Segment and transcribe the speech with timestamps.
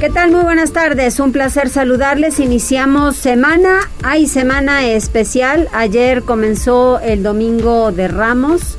[0.00, 0.30] ¿Qué tal?
[0.30, 1.18] Muy buenas tardes.
[1.18, 2.38] Un placer saludarles.
[2.38, 3.80] Iniciamos semana.
[4.04, 5.68] Hay semana especial.
[5.72, 8.78] Ayer comenzó el domingo de Ramos.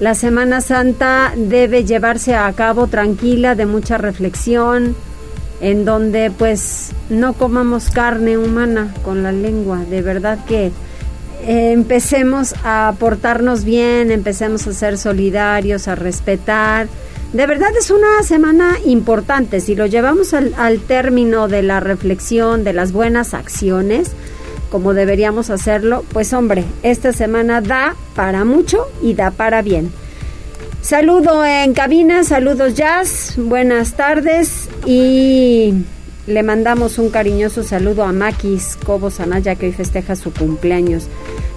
[0.00, 4.96] La Semana Santa debe llevarse a cabo tranquila, de mucha reflexión,
[5.60, 9.84] en donde pues no comamos carne humana con la lengua.
[9.88, 10.72] De verdad que
[11.46, 16.88] eh, empecemos a portarnos bien, empecemos a ser solidarios, a respetar
[17.32, 19.60] de verdad es una semana importante.
[19.60, 24.12] Si lo llevamos al, término de la reflexión, de las buenas acciones,
[24.70, 29.92] como deberíamos hacerlo, pues hombre, esta semana da para mucho y da para bien.
[30.80, 35.74] Saludo en cabina, saludos Jazz, buenas tardes y
[36.26, 41.08] le mandamos un cariñoso saludo a Maquis Cobos Anaya que hoy festeja su cumpleaños.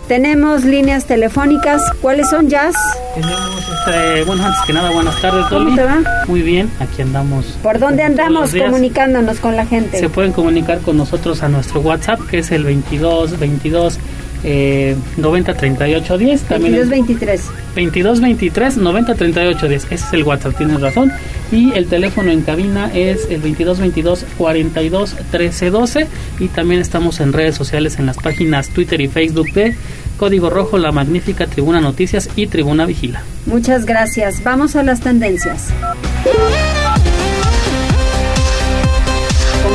[0.08, 1.82] Tenemos líneas telefónicas.
[2.02, 2.76] ¿Cuáles son, Jazz?
[3.16, 5.66] Tenemos, este, bueno, antes que nada, buenas tardes, Dolly.
[5.66, 6.02] ¿Cómo te va?
[6.28, 7.46] Muy bien, aquí andamos.
[7.64, 10.00] ¿Por dónde andamos comunicándonos con la gente?
[10.00, 14.00] Se pueden comunicar con nosotros a nuestro WhatsApp, que es el 22 22
[14.44, 16.42] eh, 90 38 10.
[16.44, 17.42] También 22 23.
[17.76, 19.84] 22 23 90 38 10.
[19.86, 21.12] Ese es el WhatsApp, tienes razón.
[21.52, 26.08] Y el teléfono en cabina es el 22 22 42 13 12.
[26.40, 29.76] Y también estamos en redes sociales en las páginas Twitter y Facebook de
[30.18, 33.24] Código Rojo, La Magnífica Tribuna Noticias y Tribuna Vigila.
[33.46, 34.44] Muchas gracias.
[34.44, 35.74] Vamos a las tendencias.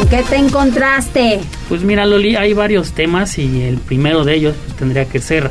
[0.08, 1.40] Qué te encontraste?
[1.68, 5.50] Pues mira, Loli, hay varios temas y el primero de ellos pues, tendría que ser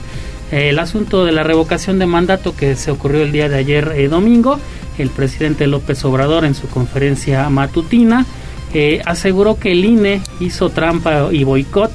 [0.52, 3.94] eh, el asunto de la revocación de mandato que se ocurrió el día de ayer
[3.96, 4.60] eh, domingo.
[4.98, 8.26] El presidente López Obrador en su conferencia matutina
[8.74, 11.92] eh, aseguró que el INE hizo trampa y boicot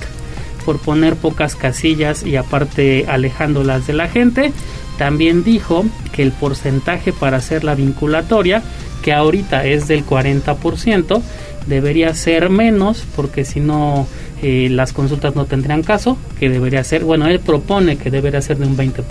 [0.65, 4.53] por poner pocas casillas y aparte alejándolas de la gente.
[4.99, 8.63] También dijo que el porcentaje para hacer la vinculatoria,
[9.03, 11.23] que ahorita es del 40%,
[11.67, 14.07] debería ser menos porque si no
[14.43, 18.59] eh, las consultas no tendrían caso, que debería ser, bueno, él propone que debería ser
[18.59, 19.03] de un 20%.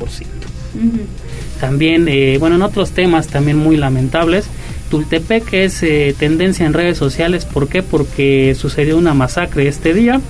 [1.60, 4.46] También, eh, bueno, en otros temas también muy lamentables,
[4.90, 7.84] Tultepec es eh, tendencia en redes sociales, ¿por qué?
[7.84, 10.22] Porque sucedió una masacre este día,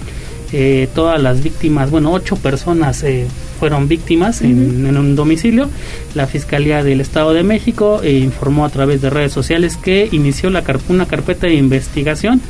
[0.95, 3.03] todas las víctimas, bueno, ocho personas
[3.59, 5.69] fueron víctimas en, un domicilio.
[6.15, 10.63] La Fiscalía del Estado de México informó a través de redes sociales que inició la
[10.87, 12.41] una carpeta de investigación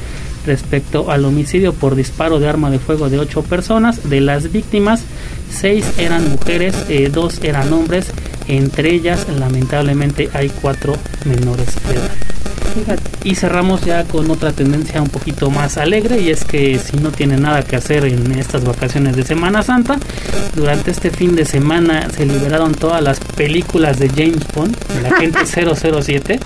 [0.46, 4.10] respecto al homicidio por disparo de arma de fuego de ocho personas.
[4.10, 5.04] De las víctimas,
[5.50, 8.12] seis eran mujeres, eh, dos eran hombres.
[8.48, 10.96] Entre ellas, lamentablemente, hay cuatro
[11.26, 12.29] menores de edad.
[13.24, 17.12] Y cerramos ya con otra tendencia un poquito más alegre y es que si no
[17.12, 19.98] tiene nada que hacer en estas vacaciones de Semana Santa,
[20.56, 25.40] durante este fin de semana se liberaron todas las películas de James Bond, la gente
[25.46, 26.40] 007.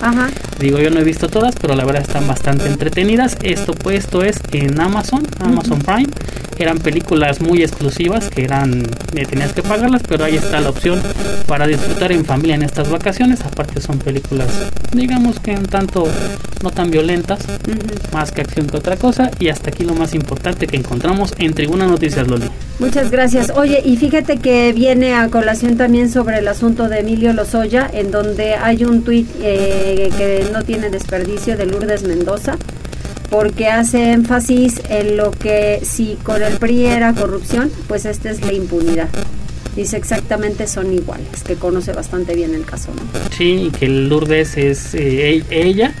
[0.58, 3.36] Digo, yo no he visto todas, pero la verdad están bastante entretenidas.
[3.42, 6.08] Esto puesto es en Amazon, Amazon Prime.
[6.58, 8.82] Eran películas muy exclusivas que eran,
[9.14, 11.00] eh, tenías que pagarlas, pero ahí está la opción
[11.46, 13.40] para disfrutar en familia en estas vacaciones.
[13.42, 14.48] Aparte son películas,
[14.92, 16.06] digamos que un tanto
[16.62, 17.40] no tan violentas,
[18.12, 19.30] más que acción que otra cosa.
[19.38, 22.48] Y hasta aquí lo más importante que encontramos en Tribuna Noticias Loli.
[22.78, 23.50] Muchas gracias.
[23.54, 28.10] Oye, y fíjate que viene a colación también sobre el asunto de Emilio Lozoya, en
[28.10, 32.56] donde hay un tuit eh, que no tiene desperdicio de Lourdes Mendoza
[33.34, 38.40] porque hace énfasis en lo que si con el PRI era corrupción, pues esta es
[38.42, 39.08] la impunidad.
[39.74, 43.02] Dice exactamente son iguales, que conoce bastante bien el caso, ¿no?
[43.36, 45.92] Sí, y que Lourdes es eh, e-, ella,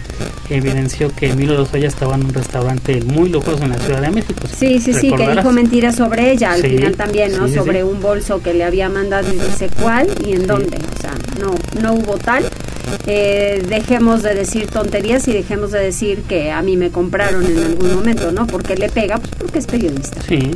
[0.48, 4.46] evidenció que Emilio Lozoya estaba en un restaurante muy lujoso en la Ciudad de México.
[4.56, 7.48] Sí, sí, sí, que dijo mentiras sobre ella al final también, ¿no?
[7.48, 10.78] sobre un bolso que le había mandado y dice cuál y en dónde.
[10.96, 12.44] O sea, no, no hubo tal.
[13.06, 17.58] Eh, dejemos de decir tonterías y dejemos de decir que a mí me compraron en
[17.58, 18.46] algún momento, ¿no?
[18.46, 20.20] Porque le pega, pues porque es periodista.
[20.22, 20.52] Sí,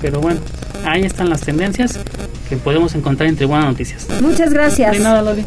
[0.00, 0.40] pero bueno,
[0.84, 1.98] ahí están las tendencias
[2.48, 4.06] que podemos encontrar entre buenas noticias.
[4.20, 4.92] Muchas gracias.
[4.92, 5.44] De nada, Loli.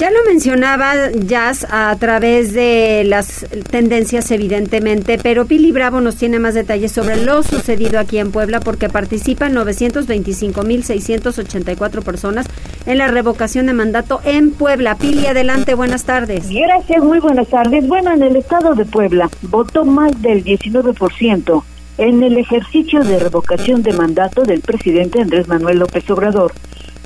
[0.00, 6.38] Ya lo mencionaba Jazz a través de las tendencias evidentemente, pero Pili Bravo nos tiene
[6.38, 12.46] más detalles sobre lo sucedido aquí en Puebla porque participan 925.684 personas
[12.86, 14.94] en la revocación de mandato en Puebla.
[14.94, 16.48] Pili, adelante, buenas tardes.
[16.48, 17.86] Gracias, muy buenas tardes.
[17.86, 21.62] Bueno, en el estado de Puebla votó más del 19%
[21.98, 26.54] en el ejercicio de revocación de mandato del presidente Andrés Manuel López Obrador,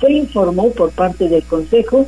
[0.00, 2.06] Se informó por parte del Consejo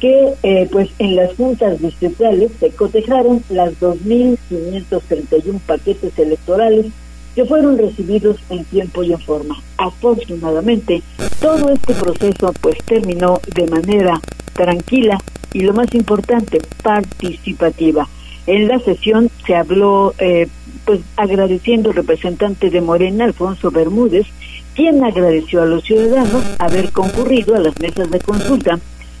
[0.00, 6.86] que eh, pues en las juntas distritales se cotejaron las 2.531 paquetes electorales
[7.34, 9.56] que fueron recibidos en tiempo y en forma.
[9.76, 11.02] Afortunadamente,
[11.40, 14.20] todo este proceso pues terminó de manera
[14.52, 15.18] tranquila
[15.52, 18.08] y lo más importante, participativa.
[18.46, 20.48] En la sesión se habló, eh,
[20.84, 24.26] pues agradeciendo al representante de Morena, Alfonso Bermúdez,
[24.74, 28.78] quien agradeció a los ciudadanos haber concurrido a las mesas de consulta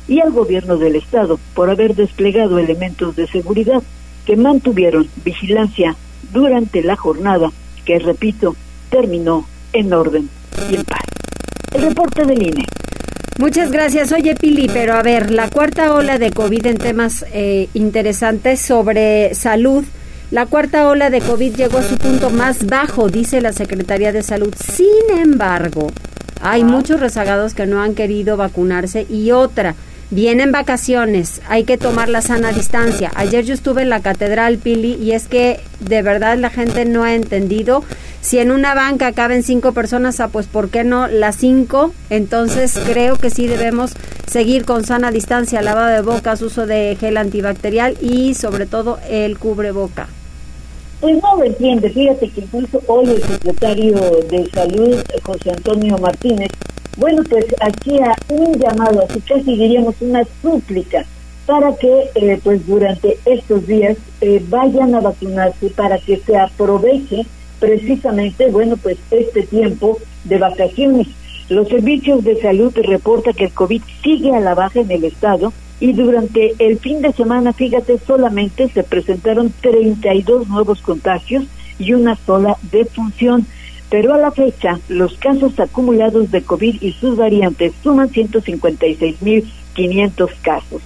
[0.08, 3.82] y al gobierno del Estado por haber desplegado elementos de seguridad
[4.26, 5.96] que mantuvieron vigilancia
[6.32, 7.50] durante la jornada,
[7.84, 8.56] que repito,
[8.90, 10.28] terminó en orden
[10.70, 11.02] y en paz.
[11.72, 12.64] El reporte del INE.
[13.38, 14.12] Muchas gracias.
[14.12, 19.34] Oye, Pili, pero a ver, la cuarta ola de COVID en temas eh, interesantes sobre
[19.34, 19.84] salud.
[20.30, 24.22] La cuarta ola de COVID llegó a su punto más bajo, dice la Secretaría de
[24.22, 24.54] Salud.
[24.58, 25.92] Sin embargo,
[26.40, 29.74] hay muchos rezagados que no han querido vacunarse y otra,
[30.10, 33.10] vienen vacaciones, hay que tomar la sana distancia.
[33.14, 37.04] Ayer yo estuve en la catedral Pili y es que de verdad la gente no
[37.04, 37.84] ha entendido
[38.24, 41.92] si en una banca caben cinco personas, ah, pues ¿por qué no las cinco?
[42.08, 43.92] Entonces creo que sí debemos
[44.26, 49.38] seguir con sana distancia, lavado de bocas, uso de gel antibacterial y sobre todo el
[49.38, 50.08] cubreboca.
[51.02, 53.96] Pues no lo entiende, fíjate que incluso hoy el secretario
[54.30, 56.48] de Salud, José Antonio Martínez,
[56.96, 61.04] bueno, pues hacía un llamado, así casi diríamos una súplica,
[61.44, 67.26] para que eh, pues durante estos días eh, vayan a vacunarse, para que se aproveche
[67.58, 71.08] precisamente, bueno, pues este tiempo de vacaciones.
[71.48, 75.52] Los servicios de salud reportan que el COVID sigue a la baja en el estado
[75.80, 81.44] y durante el fin de semana, fíjate, solamente se presentaron 32 nuevos contagios
[81.78, 83.46] y una sola defunción.
[83.90, 90.80] Pero a la fecha, los casos acumulados de COVID y sus variantes suman 156.500 casos.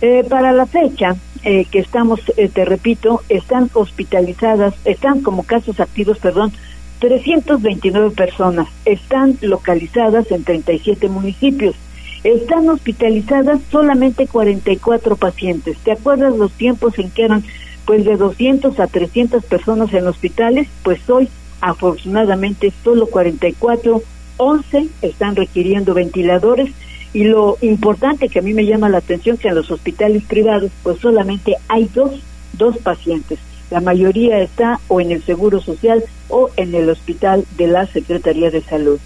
[0.00, 5.80] Eh, para la fecha eh, que estamos, eh, te repito, están hospitalizadas, están como casos
[5.80, 6.52] activos, perdón,
[7.00, 11.74] 329 personas, están localizadas en 37 municipios,
[12.22, 15.76] están hospitalizadas solamente 44 pacientes.
[15.78, 17.44] ¿Te acuerdas los tiempos en que eran
[17.84, 20.68] pues de 200 a 300 personas en hospitales?
[20.84, 21.28] Pues hoy,
[21.60, 24.02] afortunadamente, solo 44,
[24.36, 26.70] 11 están requiriendo ventiladores
[27.12, 30.70] y lo importante que a mí me llama la atención que en los hospitales privados
[30.82, 32.20] pues solamente hay dos,
[32.52, 33.38] dos pacientes.
[33.70, 38.50] La mayoría está o en el Seguro Social o en el hospital de la Secretaría
[38.50, 38.98] de Salud.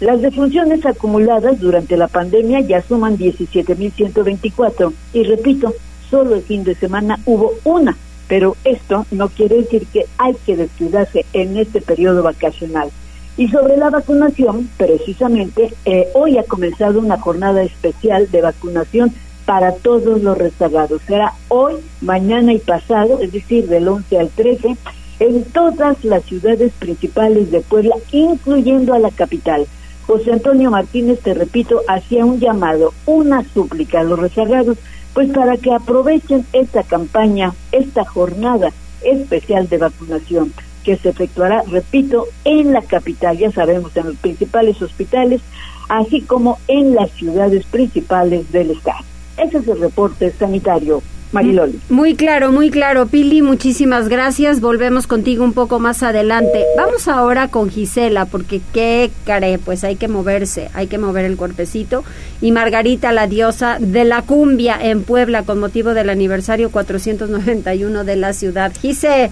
[0.00, 5.74] Las defunciones acumuladas durante la pandemia ya suman 17.124 y repito,
[6.08, 7.96] solo el fin de semana hubo una,
[8.28, 12.90] pero esto no quiere decir que hay que descuidarse en este periodo vacacional.
[13.38, 19.14] Y sobre la vacunación, precisamente, eh, hoy ha comenzado una jornada especial de vacunación
[19.46, 21.00] para todos los rezagados.
[21.06, 24.76] Será hoy, mañana y pasado, es decir, del 11 al 13,
[25.20, 29.68] en todas las ciudades principales de Puebla, incluyendo a la capital.
[30.08, 34.78] José Antonio Martínez, te repito, hacía un llamado, una súplica a los rezagados,
[35.14, 38.72] pues para que aprovechen esta campaña, esta jornada
[39.04, 40.52] especial de vacunación
[40.88, 45.42] que se efectuará, repito, en la capital, ya sabemos, en los principales hospitales,
[45.90, 49.04] así como en las ciudades principales del estado.
[49.36, 51.02] Ese es el reporte sanitario.
[51.30, 51.78] Mariloli.
[51.90, 53.06] Muy claro, muy claro.
[53.06, 54.62] Pili, muchísimas gracias.
[54.62, 56.64] Volvemos contigo un poco más adelante.
[56.74, 61.36] Vamos ahora con Gisela, porque qué care, pues hay que moverse, hay que mover el
[61.36, 62.02] cuerpecito.
[62.40, 68.16] Y Margarita, la diosa de la cumbia en Puebla, con motivo del aniversario 491 de
[68.16, 68.72] la ciudad.
[68.80, 69.30] Gise.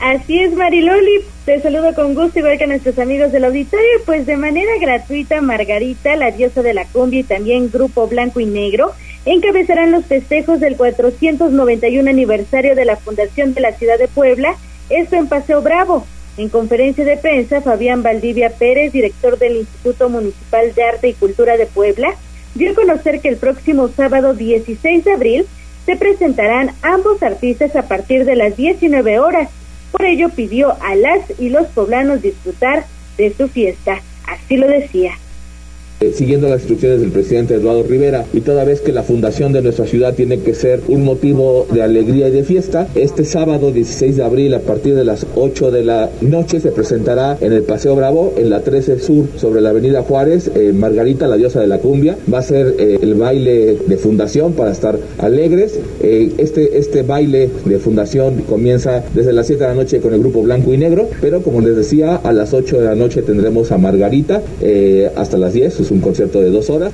[0.00, 1.24] Así es, Mariloli.
[1.46, 3.86] Te saludo con gusto, igual que a nuestros amigos del auditorio.
[4.04, 8.46] Pues de manera gratuita, Margarita, la diosa de la cumbia y también Grupo Blanco y
[8.46, 8.92] Negro
[9.24, 14.54] encabezarán los festejos del 491 aniversario de la fundación de la ciudad de Puebla,
[14.88, 16.06] esto en Paseo Bravo.
[16.36, 21.56] En conferencia de prensa, Fabián Valdivia Pérez, director del Instituto Municipal de Arte y Cultura
[21.56, 22.14] de Puebla,
[22.54, 25.46] dio a conocer que el próximo sábado 16 de abril
[25.86, 29.48] se presentarán ambos artistas a partir de las 19 horas.
[29.92, 34.00] Por ello pidió a las y los poblanos disfrutar de su fiesta.
[34.26, 35.12] Así lo decía.
[35.98, 39.62] Eh, siguiendo las instrucciones del presidente Eduardo Rivera y toda vez que la fundación de
[39.62, 44.14] nuestra ciudad tiene que ser un motivo de alegría y de fiesta, este sábado 16
[44.16, 47.96] de abril a partir de las 8 de la noche se presentará en el Paseo
[47.96, 51.78] Bravo, en la 13 Sur, sobre la avenida Juárez, eh, Margarita, la diosa de la
[51.78, 55.80] cumbia, va a ser eh, el baile de fundación para estar alegres.
[56.02, 60.42] este, este baile de fundación comienza desde las 7 de la noche con el grupo
[60.42, 63.78] Blanco y Negro, pero como les decía, a las 8 de la noche tendremos a
[63.78, 64.42] Margarita
[65.16, 66.92] hasta las 10 un concierto de dos horas.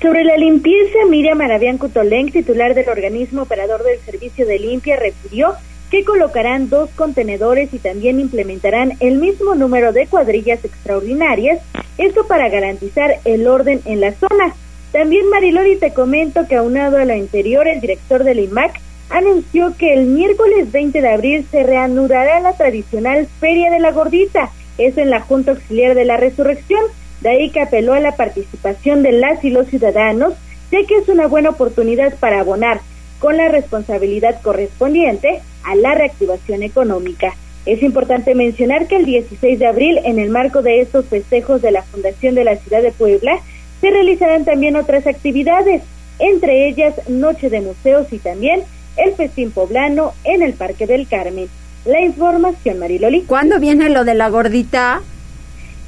[0.00, 5.54] Sobre la limpieza, Miriam Maravián Cutoleng, titular del organismo operador del servicio de limpia, refirió
[5.90, 11.60] que colocarán dos contenedores y también implementarán el mismo número de cuadrillas extraordinarias,
[11.98, 14.54] esto para garantizar el orden en la zona.
[14.92, 18.80] También Marilori te comento que aunado a lo anterior, el director del IMAC
[19.10, 24.50] anunció que el miércoles 20 de abril se reanudará la tradicional Feria de la Gordita,
[24.78, 26.80] eso en la Junta Auxiliar de la Resurrección,
[27.20, 30.34] de ahí que apeló a la participación de las y los ciudadanos,
[30.70, 32.80] ya que es una buena oportunidad para abonar
[33.18, 37.34] con la responsabilidad correspondiente a la reactivación económica.
[37.66, 41.70] Es importante mencionar que el 16 de abril, en el marco de estos festejos de
[41.70, 43.38] la Fundación de la Ciudad de Puebla,
[43.80, 45.82] se realizarán también otras actividades,
[46.18, 48.62] entre ellas Noche de Museos y también
[48.96, 51.48] el Festín Poblano en el Parque del Carmen.
[51.84, 53.22] La información, Mariloli.
[53.22, 55.02] ¿Cuándo viene lo de la gordita?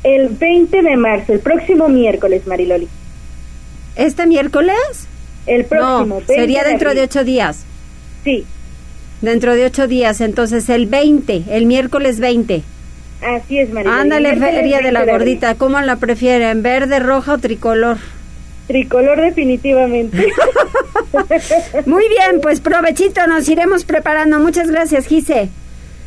[0.05, 2.89] El 20 de marzo, el próximo miércoles, Mariloli.
[3.95, 4.77] ¿Este miércoles?
[5.47, 6.21] El próximo.
[6.21, 7.65] No, sería dentro de, ocho días.
[8.25, 8.45] Sí.
[9.21, 12.63] Dentro de ocho días, entonces el 20, el miércoles 20.
[13.23, 14.01] Así es, Mariloli.
[14.01, 16.63] Ándale, Feria de la Gordita, ¿cómo la prefieren?
[16.63, 17.99] ¿Verde, roja o tricolor?
[18.67, 20.33] Tricolor definitivamente.
[21.87, 24.41] Muy bien, pues provechito, nos iremos preparando.
[24.41, 25.51] Muchas gracias, Gise.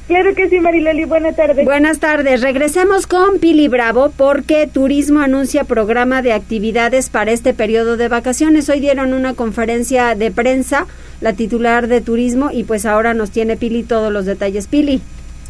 [0.08, 1.06] Claro que sí, Mariloli.
[1.06, 1.66] Buenas tardes.
[1.66, 2.42] Buenas tardes.
[2.42, 8.70] Regresemos con Pili Bravo porque Turismo anuncia programa de actividades para este periodo de vacaciones.
[8.70, 10.86] Hoy dieron una conferencia de prensa
[11.22, 14.68] la titular de Turismo y pues ahora nos tiene Pili todos los detalles.
[14.68, 15.02] Pili.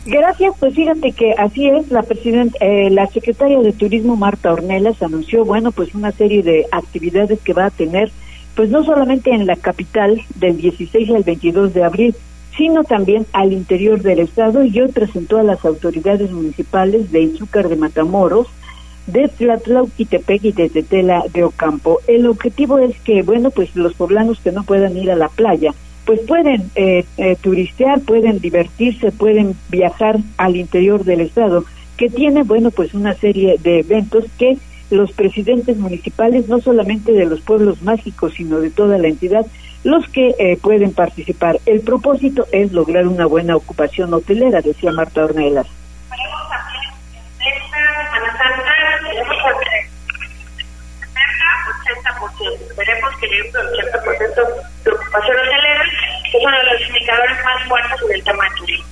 [0.05, 5.01] Gracias, pues fíjate que así es, la presidenta, eh, la secretaria de Turismo Marta Ornelas
[5.01, 8.12] anunció, bueno, pues una serie de actividades que va a tener,
[8.55, 12.15] pues no solamente en la capital del 16 al 22 de abril,
[12.57, 17.69] sino también al interior del estado y hoy presentó a las autoridades municipales de Izúcar
[17.69, 18.47] de Matamoros,
[19.07, 22.00] de Tlatlauquitepec y de Tetela de Ocampo.
[22.07, 25.74] El objetivo es que, bueno, pues los poblanos que no puedan ir a la playa,
[26.05, 31.65] pues pueden eh, eh, turistear, pueden divertirse, pueden viajar al interior del estado,
[31.97, 34.57] que tiene, bueno, pues una serie de eventos que
[34.91, 39.45] los presidentes municipales, no solamente de los pueblos mágicos, sino de toda la entidad,
[39.86, 41.60] los que eh, pueden participar.
[41.68, 45.68] El propósito es lograr una buena ocupación hotelera, decía Marta Ornelas.
[52.68, 54.36] Esperemos que llegue un 80%
[54.84, 55.84] de ocupación hotelera,
[56.32, 58.86] que es uno de los indicadores más fuertes en el tema de turismo.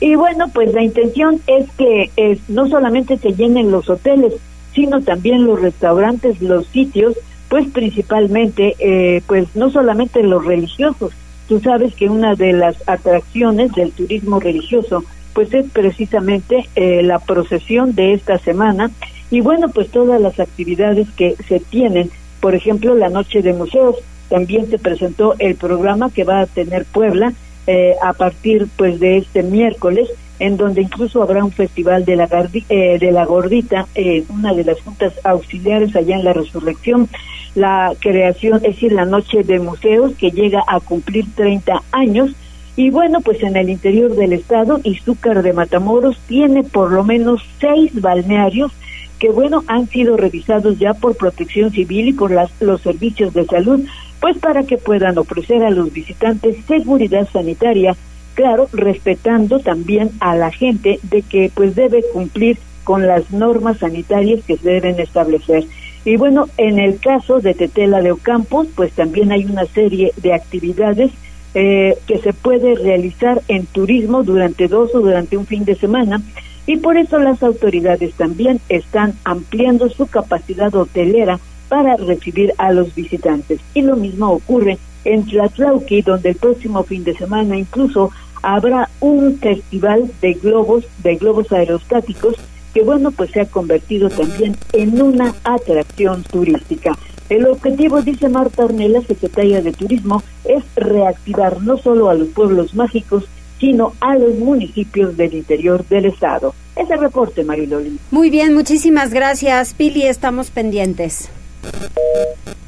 [0.00, 4.32] Y bueno, pues la intención es que es, no solamente se llenen los hoteles,
[4.74, 7.16] sino también los restaurantes, los sitios
[7.48, 11.12] pues principalmente, eh, pues no solamente los religiosos.
[11.48, 17.18] Tú sabes que una de las atracciones del turismo religioso, pues es precisamente eh, la
[17.18, 18.90] procesión de esta semana.
[19.30, 22.10] Y bueno, pues todas las actividades que se tienen,
[22.40, 23.96] por ejemplo, la noche de museos,
[24.28, 27.32] también se presentó el programa que va a tener Puebla
[27.68, 32.28] eh, a partir pues de este miércoles en donde incluso habrá un festival de la,
[32.68, 37.08] eh, de la gordita, eh, una de las juntas auxiliares allá en la resurrección,
[37.54, 42.32] la creación, es decir, la noche de museos que llega a cumplir 30 años.
[42.76, 47.42] Y bueno, pues en el interior del estado, Izúcar de Matamoros tiene por lo menos
[47.58, 48.70] seis balnearios
[49.18, 53.46] que bueno, han sido revisados ya por Protección Civil y por las, los servicios de
[53.46, 53.80] salud,
[54.20, 57.96] pues para que puedan ofrecer a los visitantes seguridad sanitaria,
[58.36, 64.44] claro, respetando también a la gente de que pues debe cumplir con las normas sanitarias
[64.44, 65.64] que se deben establecer.
[66.04, 70.34] Y bueno, en el caso de Tetela de Ocampos, pues también hay una serie de
[70.34, 71.10] actividades
[71.54, 76.20] eh, que se puede realizar en turismo durante dos o durante un fin de semana
[76.66, 82.94] y por eso las autoridades también están ampliando su capacidad hotelera para recibir a los
[82.94, 83.60] visitantes.
[83.72, 88.10] Y lo mismo ocurre en Tlatlauqui, donde el próximo fin de semana incluso
[88.42, 92.36] habrá un festival de globos, de globos aerostáticos,
[92.74, 96.96] que bueno, pues se ha convertido también en una atracción turística.
[97.28, 102.74] El objetivo, dice Marta Ornella, secretaria de Turismo, es reactivar no solo a los pueblos
[102.74, 103.24] mágicos,
[103.58, 106.54] sino a los municipios del interior del estado.
[106.76, 107.98] Ese reporte, Mariloli.
[108.10, 110.02] Muy bien, muchísimas gracias, Pili.
[110.02, 111.30] Estamos pendientes.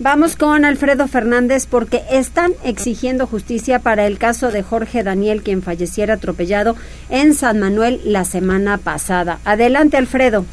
[0.00, 5.60] Vamos con Alfredo Fernández porque están exigiendo justicia para el caso de Jorge Daniel, quien
[5.60, 6.76] falleciera atropellado
[7.10, 9.40] en San Manuel la semana pasada.
[9.44, 10.44] Adelante, Alfredo.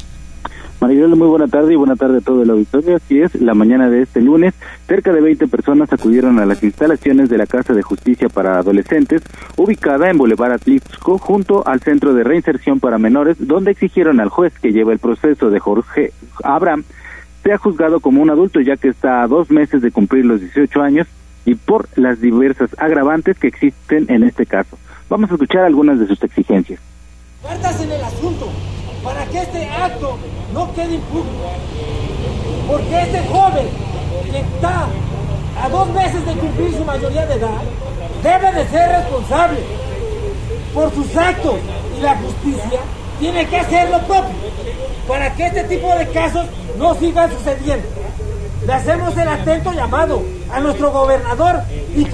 [0.80, 2.96] Maribel, muy buena tarde y buena tarde a todo el auditorio.
[2.96, 4.52] Así es, la mañana de este lunes,
[4.86, 9.22] cerca de 20 personas acudieron a las instalaciones de la Casa de Justicia para Adolescentes,
[9.56, 14.52] ubicada en Boulevard Atlixco, junto al Centro de Reinserción para Menores, donde exigieron al juez
[14.60, 16.12] que lleva el proceso de Jorge
[16.42, 16.84] Abraham
[17.46, 20.82] sea juzgado como un adulto, ya que está a dos meses de cumplir los 18
[20.82, 21.06] años
[21.44, 24.76] y por las diversas agravantes que existen en este caso.
[25.08, 26.80] Vamos a escuchar algunas de sus exigencias.
[27.44, 28.48] en el asunto
[29.04, 30.18] para que este acto
[30.52, 31.30] no quede impune.
[32.66, 33.66] Porque este joven
[34.28, 34.88] que está
[35.62, 37.62] a dos meses de cumplir su mayoría de edad
[38.24, 39.60] debe de ser responsable
[40.74, 41.60] por sus actos
[41.96, 42.80] y la justicia
[43.18, 44.34] tiene que hacer lo propio
[45.08, 46.46] para que este tipo de casos
[46.78, 47.86] no sigan sucediendo.
[48.66, 51.62] Le hacemos el atento llamado a nuestro gobernador
[51.94, 52.06] y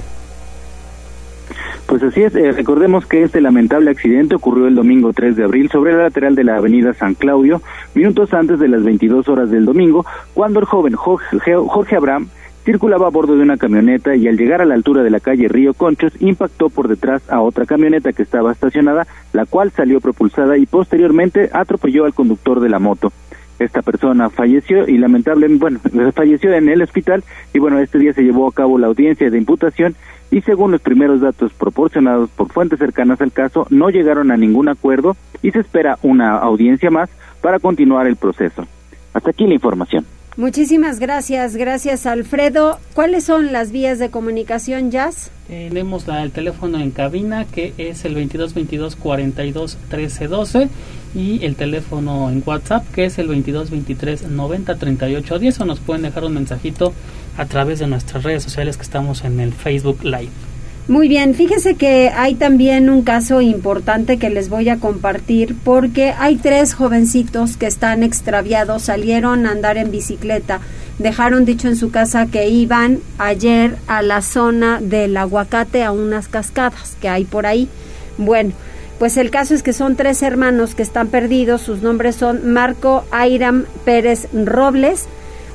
[1.85, 5.69] pues así es, eh, recordemos que este lamentable accidente ocurrió el domingo 3 de abril
[5.69, 7.61] sobre la lateral de la avenida San Claudio,
[7.93, 12.29] minutos antes de las 22 horas del domingo, cuando el joven Jorge, Jorge Abraham
[12.63, 15.47] circulaba a bordo de una camioneta y al llegar a la altura de la calle
[15.47, 20.57] Río Conchos impactó por detrás a otra camioneta que estaba estacionada, la cual salió propulsada
[20.57, 23.11] y posteriormente atropelló al conductor de la moto.
[23.59, 25.79] Esta persona falleció y lamentablemente, bueno,
[26.15, 29.37] falleció en el hospital y bueno, este día se llevó a cabo la audiencia de
[29.37, 29.95] imputación
[30.31, 34.69] y según los primeros datos proporcionados por fuentes cercanas al caso, no llegaron a ningún
[34.69, 37.09] acuerdo y se espera una audiencia más
[37.41, 38.65] para continuar el proceso.
[39.13, 40.05] Hasta aquí la información.
[40.35, 42.79] Muchísimas gracias, gracias Alfredo.
[42.95, 45.29] ¿Cuáles son las vías de comunicación, Jazz?
[45.47, 50.69] Tenemos el teléfono en cabina que es el 22 22 42 13 12
[51.13, 55.79] y el teléfono en WhatsApp que es el 22 23 90 38 10 o nos
[55.79, 56.93] pueden dejar un mensajito
[57.37, 60.52] a través de nuestras redes sociales que estamos en el Facebook Live.
[60.89, 66.13] Muy bien, fíjese que hay también un caso importante que les voy a compartir porque
[66.19, 70.59] hay tres jovencitos que están extraviados, salieron a andar en bicicleta,
[70.99, 76.27] dejaron dicho en su casa que iban ayer a la zona del aguacate a unas
[76.27, 77.69] cascadas que hay por ahí.
[78.17, 78.51] Bueno,
[78.99, 83.05] pues el caso es que son tres hermanos que están perdidos, sus nombres son Marco
[83.09, 85.05] Airam Pérez Robles,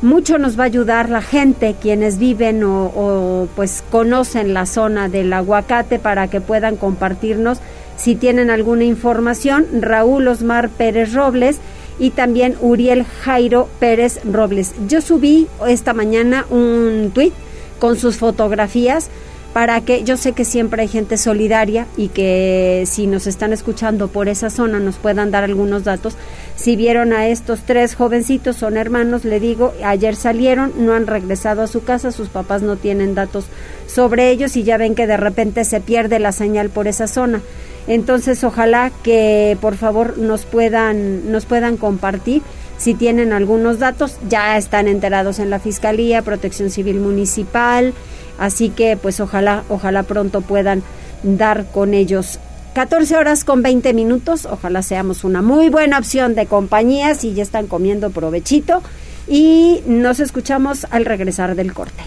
[0.02, 5.32] mucho nos va a ayudar la gente, quienes viven o, pues conocen la zona del
[5.32, 7.58] aguacate para que puedan compartirnos
[7.96, 9.66] si tienen alguna información.
[9.80, 11.58] Raúl Osmar Pérez Robles
[11.98, 14.74] y también Uriel Jairo Pérez Robles.
[14.86, 17.32] Yo subí esta mañana un tweet
[17.78, 19.10] con sus fotografías
[19.52, 24.08] para que yo sé que siempre hay gente solidaria y que si nos están escuchando
[24.08, 26.16] por esa zona nos puedan dar algunos datos.
[26.54, 31.62] Si vieron a estos tres jovencitos, son hermanos, le digo, ayer salieron, no han regresado
[31.62, 33.46] a su casa, sus papás no tienen datos
[33.86, 37.40] sobre ellos y ya ven que de repente se pierde la señal por esa zona.
[37.86, 42.42] Entonces, ojalá que por favor nos puedan nos puedan compartir
[42.78, 47.92] si tienen algunos datos, ya están enterados en la Fiscalía, Protección Civil Municipal,
[48.38, 50.82] Así que pues ojalá, ojalá pronto puedan
[51.22, 52.38] dar con ellos.
[52.74, 57.42] 14 horas con 20 minutos, ojalá seamos una muy buena opción de compañía si ya
[57.42, 58.82] están comiendo provechito
[59.26, 62.02] y nos escuchamos al regresar del corte.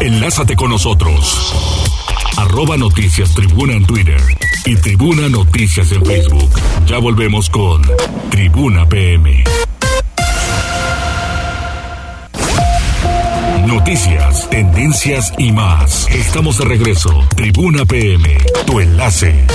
[0.00, 1.52] Enlázate con nosotros.
[2.36, 4.20] Arroba Noticias Tribuna en Twitter
[4.64, 6.50] y Tribuna Noticias en Facebook.
[6.86, 7.82] Ya volvemos con
[8.30, 9.44] Tribuna PM.
[13.68, 16.08] Noticias, tendencias y más.
[16.10, 17.10] Estamos de regreso.
[17.36, 19.46] Tribuna PM, tu enlace.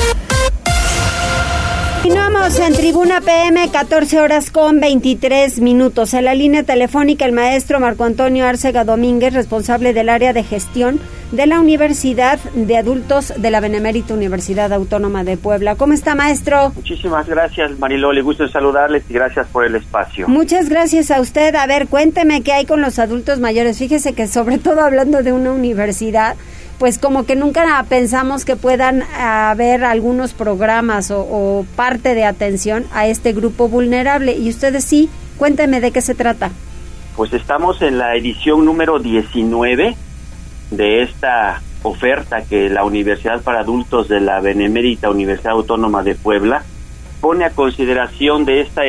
[2.03, 6.13] Continuamos en Tribuna PM, 14 horas con 23 minutos.
[6.13, 10.99] En la línea telefónica, el maestro Marco Antonio Arcega Domínguez, responsable del área de gestión
[11.31, 15.75] de la Universidad de Adultos de la Benemérita Universidad Autónoma de Puebla.
[15.75, 16.73] ¿Cómo está, maestro?
[16.75, 18.19] Muchísimas gracias, Mariloli.
[18.19, 20.27] Gusto en saludarles y gracias por el espacio.
[20.27, 21.55] Muchas gracias a usted.
[21.55, 23.77] A ver, cuénteme qué hay con los adultos mayores.
[23.77, 26.35] Fíjese que, sobre todo hablando de una universidad,
[26.83, 33.07] pues como que nunca pensamos que puedan haber algunos programas o, parte de atención a
[33.07, 34.33] este grupo vulnerable.
[34.33, 36.51] Y ustedes sí, cuéntenme de qué se trata.
[37.15, 39.95] Pues estamos en la edición número 19
[40.71, 46.65] de esta oferta que la Universidad para Adultos de la Benemérita Universidad Autónoma de Puebla
[47.21, 48.81] pone a consideración de esta,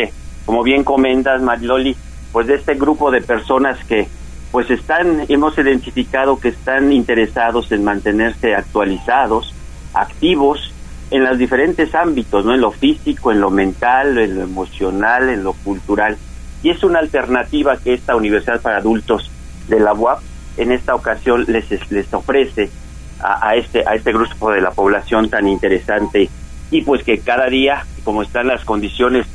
[0.47, 1.97] como bien comentas, Mariloli,
[2.33, 4.09] pues de este grupo de personas que
[4.55, 9.53] pues están, hemos identificado que están interesados en mantenerse actualizados,
[9.93, 10.73] activos
[11.11, 12.55] en los diferentes ámbitos, ¿no?
[12.55, 16.17] En lo físico, en lo mental, en lo emocional, en lo cultural.
[16.63, 19.29] Y es una alternativa que esta Universidad para Adultos
[19.67, 20.21] de la UAP
[20.57, 22.71] en esta ocasión les, les ofrece
[23.19, 26.31] a, este, a este grupo de la población tan interesante
[26.71, 29.27] y pues que cada día, como están las condiciones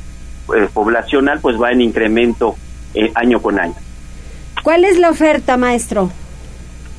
[0.56, 2.56] eh, poblacional, pues va en incremento
[2.94, 3.74] eh, año con año.
[4.62, 6.10] ¿Cuál es la oferta, maestro?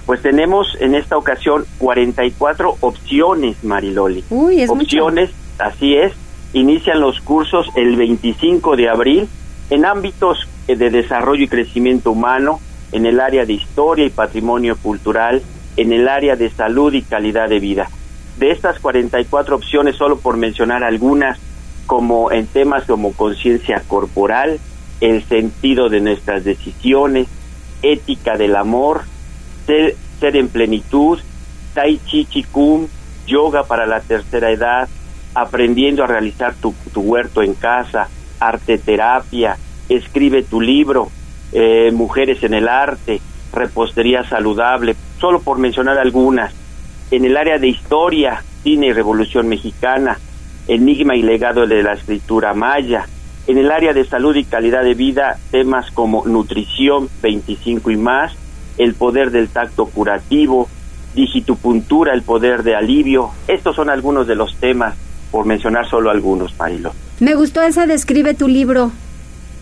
[0.06, 4.24] Pues tenemos en esta ocasión 44 opciones, Mariloli.
[4.30, 6.14] Uy, es opciones, así es.
[6.54, 9.30] Inician los cursos el 25 de abril
[9.70, 12.60] en ámbitos eh, de desarrollo y crecimiento humano,
[12.92, 15.42] en el área de historia y patrimonio cultural,
[15.78, 17.90] en el área de salud y calidad de vida.
[18.38, 21.40] De estas 44 opciones, solo por mencionar algunas,
[21.86, 24.60] como en temas como conciencia corporal,
[25.00, 27.28] el sentido de nuestras decisiones,
[27.82, 29.04] ética del amor,
[29.66, 31.20] ser, en plenitud,
[31.74, 32.46] tai chi chi
[33.26, 34.90] yoga para la tercera edad,
[35.34, 41.10] aprendiendo a realizar tu, tu huerto en casa, arte terapia, escribe tu libro,
[41.54, 43.22] eh, mujeres en el arte,
[43.54, 46.54] repostería saludable, solo por mencionar algunas.
[47.12, 50.18] En el área de historia, cine y revolución mexicana,
[50.68, 53.08] enigma y legado de la escritura maya,
[53.48, 58.34] en el área de salud y calidad de vida, temas como nutrición 25 y más,
[58.78, 60.70] el poder del tacto curativo,
[61.16, 63.32] digitupuntura, el poder de alivio.
[63.48, 64.96] Estos son algunos de los temas,
[65.32, 66.94] por mencionar solo algunos, Marilo.
[67.20, 68.92] Me gustó esa describe tu libro.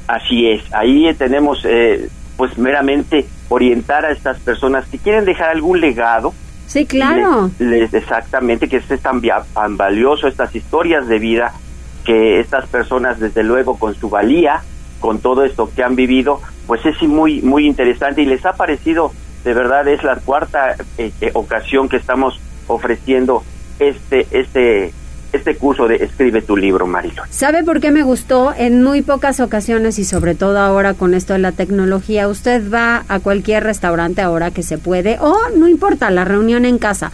[0.07, 5.79] Así es, ahí tenemos eh, pues meramente orientar a estas personas que quieren dejar algún
[5.79, 6.33] legado.
[6.67, 7.49] Sí, claro.
[7.59, 9.21] exactamente, que es tan,
[9.53, 11.53] tan valioso estas historias de vida
[12.09, 14.63] que estas personas, desde luego, con su valía,
[14.99, 19.11] con todo esto que han vivido, pues es muy, muy interesante y les ha parecido,
[19.43, 23.43] de verdad, es la cuarta eh, ocasión que estamos ofreciendo
[23.77, 24.91] este, este,
[25.33, 27.21] este curso de Escribe tu libro, Marilo.
[27.29, 28.55] ¿Sabe por qué me gustó?
[28.57, 33.03] En muy pocas ocasiones y sobre todo ahora con esto de la tecnología, usted va
[33.07, 37.11] a cualquier restaurante ahora que se puede o no importa, la reunión en casa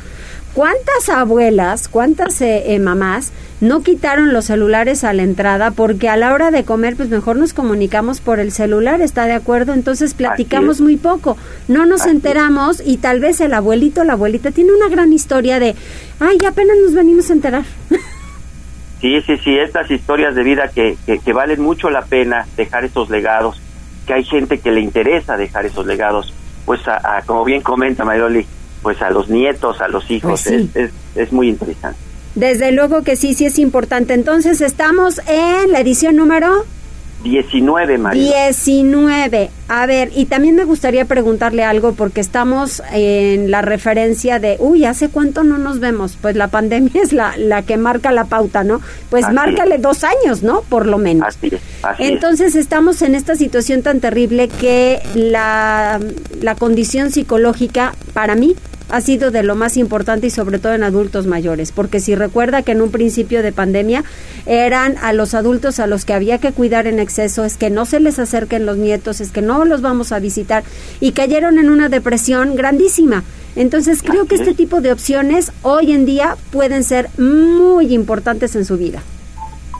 [0.55, 6.15] ¿Cuántas abuelas, cuántas eh, eh, mamás no quitaron los celulares a la entrada porque a
[6.15, 9.73] la hora de comer pues mejor nos comunicamos por el celular, ¿está de acuerdo?
[9.73, 11.35] Entonces platicamos muy poco,
[11.67, 15.75] no nos enteramos y tal vez el abuelito, la abuelita tiene una gran historia de,
[16.21, 17.63] ay, apenas nos venimos a enterar.
[19.01, 23.09] Sí, sí, sí, estas historias de vida que, que, valen mucho la pena dejar estos
[23.11, 23.61] legados,
[24.07, 26.33] que hay gente que le interesa dejar esos legados,
[26.65, 28.47] pues a, como bien comenta Mayroli,
[28.85, 30.43] pues a los nietos, a los hijos.
[30.43, 31.97] Pues es, es, muy interesante.
[32.35, 34.13] Desde luego que sí, sí es importante.
[34.13, 36.65] Entonces estamos en la edición número
[37.25, 38.49] 19, María.
[38.51, 39.49] 19.
[39.67, 44.85] A ver, y también me gustaría preguntarle algo porque estamos en la referencia de, uy,
[44.85, 46.17] ¿hace cuánto no nos vemos?
[46.21, 48.79] Pues la pandemia es la, la que marca la pauta, ¿no?
[49.09, 50.61] Pues márcale dos años, ¿no?
[50.61, 51.27] Por lo menos.
[51.27, 51.61] Así es,
[51.97, 55.99] Entonces estamos en esta situación tan terrible que la,
[56.41, 58.55] la condición psicológica, para mí,
[58.95, 62.61] ha sido de lo más importante y sobre todo en adultos mayores, porque si recuerda
[62.61, 64.05] que en un principio de pandemia
[64.45, 67.83] eran a los adultos a los que había que cuidar en exceso, es que no
[67.85, 70.63] se les acerquen los nietos, es que no los vamos a visitar
[71.01, 73.25] y cayeron en una depresión grandísima.
[73.57, 78.63] Entonces creo que este tipo de opciones hoy en día pueden ser muy importantes en
[78.63, 79.03] su vida.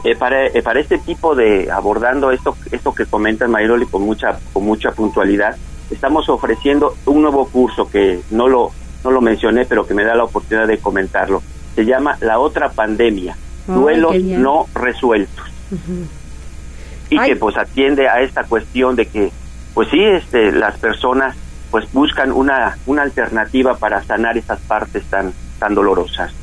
[0.03, 4.37] Eh, para, eh, para este tipo de abordando esto esto que comenta Mayroli con mucha
[4.53, 5.55] con mucha puntualidad
[5.89, 8.71] estamos ofreciendo un nuevo curso que no lo
[9.05, 11.41] no lo mencioné, pero que me da la oportunidad de comentarlo.
[11.75, 13.37] Se llama La otra pandemia,
[13.67, 15.45] duelos no resueltos.
[17.09, 19.31] Y que pues atiende a esta cuestión de que,
[19.75, 21.35] pues sí, este, las personas
[21.69, 26.33] pues buscan una, una alternativa para sanar esas partes tan, tan dolorosas.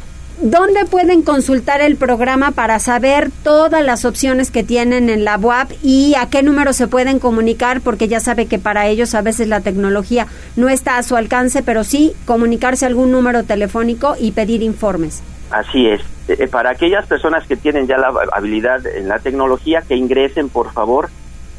[0.43, 5.71] ¿Dónde pueden consultar el programa para saber todas las opciones que tienen en la UAP
[5.85, 7.81] y a qué número se pueden comunicar?
[7.81, 10.27] Porque ya sabe que para ellos a veces la tecnología
[10.57, 15.23] no está a su alcance, pero sí comunicarse a algún número telefónico y pedir informes.
[15.53, 16.01] Así es.
[16.27, 20.73] Eh, para aquellas personas que tienen ya la habilidad en la tecnología, que ingresen por
[20.73, 21.09] favor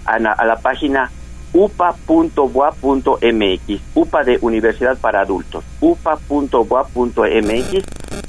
[0.04, 1.10] a la, página
[1.54, 2.82] upa.boa.mx,
[3.94, 6.94] UPA de Universidad para Adultos, upa.boa.mx.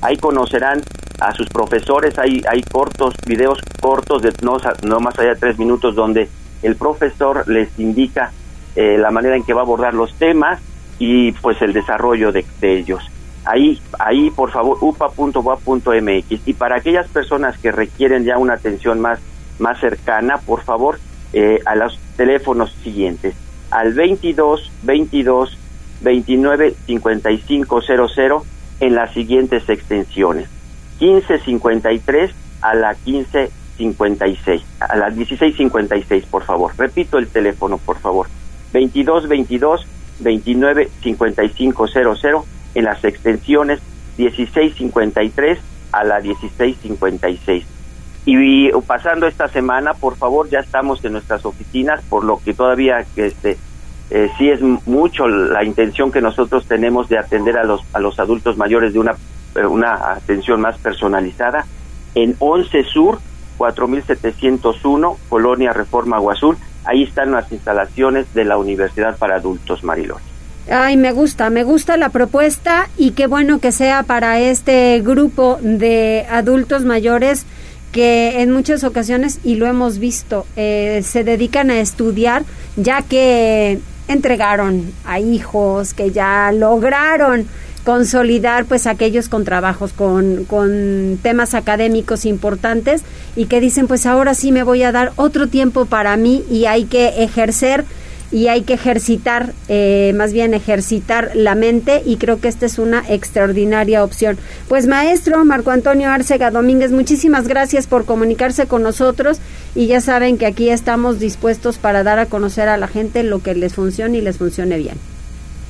[0.02, 0.82] Ahí conocerán
[1.20, 4.58] a sus profesores, hay, hay cortos, videos cortos de no,
[5.00, 6.28] más allá de tres minutos donde
[6.62, 8.32] el profesor les indica
[8.76, 10.60] eh, la manera en que va a abordar los temas
[10.98, 13.10] y pues el desarrollo de ellos.
[13.44, 16.48] Ahí, ahí por favor, upa.boa.mx.
[16.48, 19.20] Y para aquellas personas que requieren ya una atención más,
[19.58, 20.98] más cercana, por favor,
[21.34, 23.34] eh, a los teléfonos siguientes.
[23.70, 25.58] Al 22 22
[26.00, 28.44] 29 55 00
[28.80, 30.48] en las siguientes extensiones.
[31.00, 36.72] 1553 a la 1556, a las 1656, por favor.
[36.78, 38.28] Repito el teléfono, por favor.
[38.72, 39.86] 22 22
[40.20, 43.80] 29 55 00 en las extensiones
[44.18, 45.58] 1653
[45.92, 47.73] a la 1656.
[48.26, 53.04] Y pasando esta semana, por favor, ya estamos en nuestras oficinas, por lo que todavía
[53.16, 53.58] este
[54.10, 58.18] eh, sí es mucho la intención que nosotros tenemos de atender a los a los
[58.18, 59.16] adultos mayores de una
[59.54, 61.66] eh, una atención más personalizada
[62.14, 63.18] en 11 Sur
[63.56, 66.56] 4701 Colonia Reforma Aguazul.
[66.84, 70.18] Ahí están las instalaciones de la Universidad para Adultos Marilón.
[70.70, 75.58] Ay, me gusta, me gusta la propuesta y qué bueno que sea para este grupo
[75.60, 77.46] de adultos mayores
[77.94, 82.42] que en muchas ocasiones, y lo hemos visto, eh, se dedican a estudiar
[82.76, 83.78] ya que
[84.08, 87.46] entregaron a hijos, que ya lograron
[87.84, 93.02] consolidar pues aquellos con trabajos con, con temas académicos importantes
[93.36, 96.64] y que dicen pues ahora sí me voy a dar otro tiempo para mí y
[96.64, 97.84] hay que ejercer
[98.34, 102.80] y hay que ejercitar, eh, más bien ejercitar la mente y creo que esta es
[102.80, 104.38] una extraordinaria opción.
[104.68, 109.38] Pues maestro Marco Antonio Arcega Domínguez, muchísimas gracias por comunicarse con nosotros
[109.76, 113.38] y ya saben que aquí estamos dispuestos para dar a conocer a la gente lo
[113.38, 114.98] que les funcione y les funcione bien.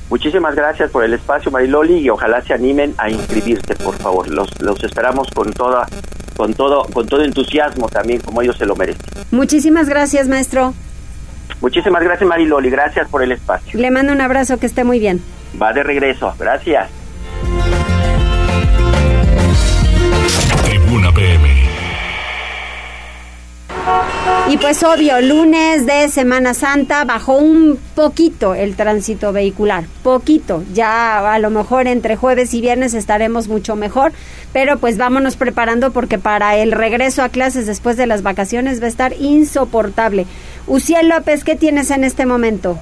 [0.09, 4.27] Muchísimas gracias por el espacio, Mariloli, y ojalá se animen a inscribirse, por favor.
[4.27, 5.87] Los, los esperamos con toda,
[6.35, 9.05] con todo, con todo entusiasmo también, como ellos se lo merecen.
[9.29, 10.73] Muchísimas gracias, maestro.
[11.61, 12.69] Muchísimas gracias, Mariloli.
[12.69, 13.79] Gracias por el espacio.
[13.79, 15.21] Le mando un abrazo, que esté muy bien.
[15.61, 16.33] Va de regreso.
[16.37, 16.89] Gracias.
[20.63, 21.54] Tribuna PM.
[24.47, 30.63] Y pues obvio, lunes de Semana Santa bajó un poquito el tránsito vehicular, poquito.
[30.73, 34.11] Ya a lo mejor entre jueves y viernes estaremos mucho mejor,
[34.53, 38.85] pero pues vámonos preparando porque para el regreso a clases después de las vacaciones va
[38.85, 40.25] a estar insoportable.
[40.67, 42.79] Uciel López, ¿qué tienes en este momento?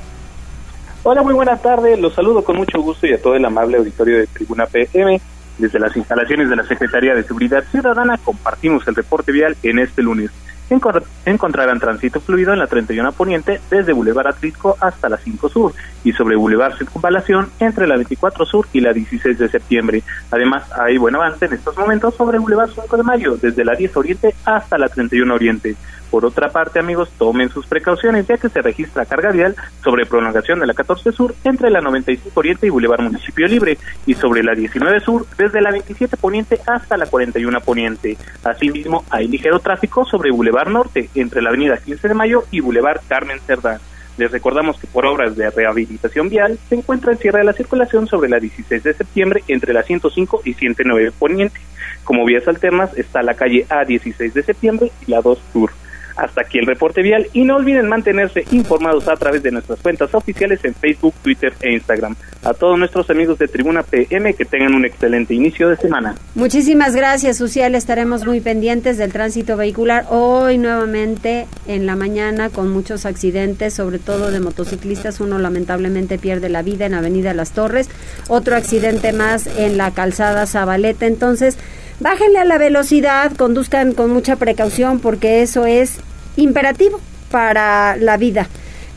[1.03, 1.99] Hola, muy buenas tardes.
[1.99, 5.19] Los saludo con mucho gusto y a todo el amable auditorio de Tribuna PM.
[5.57, 10.01] Desde las instalaciones de la Secretaría de Seguridad Ciudadana compartimos el reporte vial en este
[10.01, 10.31] lunes
[10.69, 15.73] encontrarán tránsito fluido en la 31 Poniente desde Boulevard Atrisco hasta la 5 Sur
[16.03, 20.03] y sobre Boulevard Circunvalación entre la 24 Sur y la 16 de septiembre.
[20.31, 23.97] Además, hay buen avance en estos momentos sobre Boulevard 5 de Mayo desde la 10
[23.97, 25.75] Oriente hasta la 31 Oriente.
[26.13, 30.59] Por otra parte, amigos, tomen sus precauciones ya que se registra carga vial sobre prolongación
[30.59, 34.53] de la 14 Sur entre la 95 Oriente y Boulevard Municipio Libre y sobre la
[34.53, 38.15] 19 Sur desde la 27 Poniente hasta la 41 Poniente.
[38.43, 43.01] Asimismo, hay ligero tráfico sobre Boulevard Norte entre la Avenida 15 de Mayo y Boulevard
[43.07, 43.79] Carmen Cerdán.
[44.17, 48.05] Les recordamos que por obras de rehabilitación vial se encuentra en cierre de la circulación
[48.05, 51.59] sobre la 16 de septiembre entre la 105 y 109 Poniente.
[52.03, 55.71] Como vías alternas está la calle A16 de septiembre y la 2 Sur.
[56.15, 60.13] Hasta aquí el reporte vial y no olviden mantenerse informados a través de nuestras cuentas
[60.13, 62.15] oficiales en Facebook, Twitter e Instagram.
[62.43, 66.15] A todos nuestros amigos de Tribuna PM que tengan un excelente inicio de semana.
[66.35, 67.73] Muchísimas gracias, Ucial.
[67.75, 73.99] Estaremos muy pendientes del tránsito vehicular hoy nuevamente en la mañana con muchos accidentes, sobre
[73.99, 75.19] todo de motociclistas.
[75.19, 77.89] Uno lamentablemente pierde la vida en Avenida Las Torres,
[78.27, 81.05] otro accidente más en la calzada Zabaleta.
[81.05, 81.57] Entonces,
[81.99, 85.99] Bájenle a la velocidad, conduzcan con mucha precaución porque eso es
[86.35, 86.99] imperativo
[87.31, 88.47] para la vida.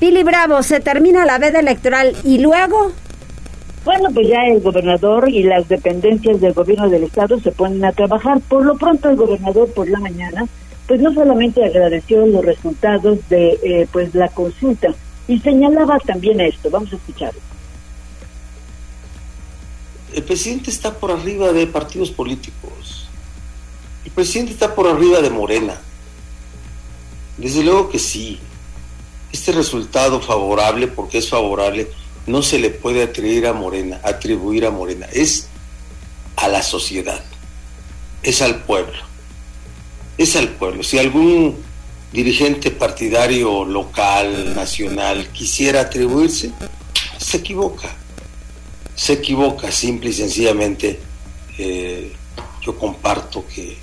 [0.01, 2.93] Pili Bravo, se termina la veda electoral y luego...
[3.85, 7.93] Bueno, pues ya el gobernador y las dependencias del gobierno del estado se ponen a
[7.93, 8.41] trabajar.
[8.49, 10.45] Por lo pronto el gobernador por la mañana,
[10.89, 14.89] pues no solamente agradeció los resultados de eh, pues la consulta
[15.29, 16.69] y señalaba también esto.
[16.69, 17.41] Vamos a escucharlo
[20.17, 23.07] el presidente está por arriba de partidos políticos.
[24.03, 25.79] El presidente está por arriba de Morena.
[27.37, 28.41] Desde luego que sí.
[29.31, 31.89] Este resultado favorable, porque es favorable,
[32.27, 35.07] no se le puede atribuir a Morena, atribuir a Morena.
[35.13, 35.49] Es
[36.37, 37.23] a la sociedad,
[38.23, 38.99] es al pueblo,
[40.17, 40.83] es al pueblo.
[40.83, 41.57] Si algún
[42.11, 46.53] dirigente partidario local, nacional, quisiera atribuirse,
[47.19, 47.95] se equivoca.
[48.97, 50.99] Se equivoca, simple y sencillamente.
[51.59, 52.13] Eh,
[52.63, 53.77] yo comparto que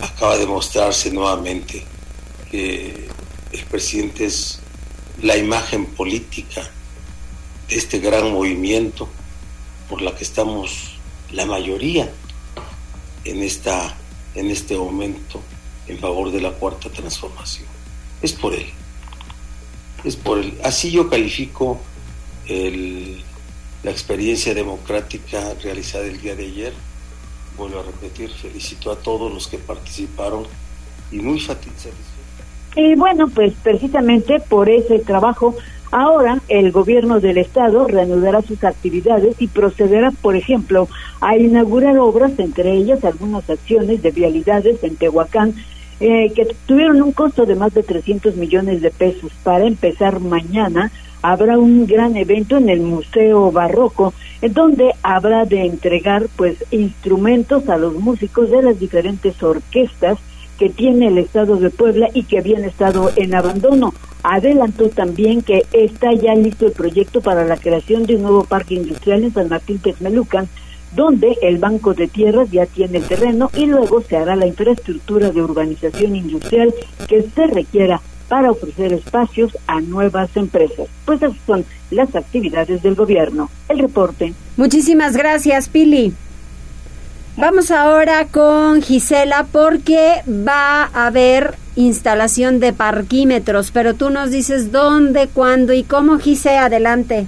[0.00, 1.82] acaba de mostrarse nuevamente
[2.50, 3.08] que
[3.52, 4.58] el presidente es
[5.22, 6.68] la imagen política
[7.68, 9.08] de este gran movimiento
[9.88, 10.98] por la que estamos
[11.32, 12.12] la mayoría
[13.24, 13.96] en, esta,
[14.34, 15.40] en este momento
[15.88, 17.66] en favor de la cuarta transformación.
[18.20, 18.66] Es por él.
[20.04, 20.58] Es por él.
[20.62, 21.80] Así yo califico
[23.82, 26.72] la experiencia democrática realizada el día de ayer.
[27.56, 30.46] Vuelvo a repetir, felicito a todos los que participaron
[31.10, 31.94] y muy satisfecho.
[32.74, 35.56] Y bueno, pues precisamente por ese trabajo
[35.92, 40.88] Ahora el gobierno del estado reanudará sus actividades y procederá, por ejemplo,
[41.20, 45.54] a inaugurar obras, entre ellas algunas acciones de vialidades en Tehuacán,
[46.00, 49.32] eh, que tuvieron un costo de más de 300 millones de pesos.
[49.42, 50.90] Para empezar mañana
[51.22, 57.68] habrá un gran evento en el Museo Barroco, en donde habrá de entregar pues instrumentos
[57.68, 60.18] a los músicos de las diferentes orquestas
[60.58, 63.92] que tiene el Estado de Puebla y que habían estado en abandono.
[64.22, 68.74] Adelantó también que está ya listo el proyecto para la creación de un nuevo parque
[68.74, 70.48] industrial en San Martín Texmelucan,
[70.96, 75.30] donde el Banco de Tierras ya tiene el terreno y luego se hará la infraestructura
[75.30, 76.74] de urbanización industrial
[77.06, 80.88] que se requiera para ofrecer espacios a nuevas empresas.
[81.04, 83.50] Pues esas son las actividades del gobierno.
[83.68, 84.32] El reporte.
[84.56, 86.12] Muchísimas gracias, Pili.
[87.36, 94.72] Vamos ahora con Gisela porque va a haber instalación de parquímetros, pero tú nos dices
[94.72, 97.26] dónde, cuándo y cómo, Gisela, adelante.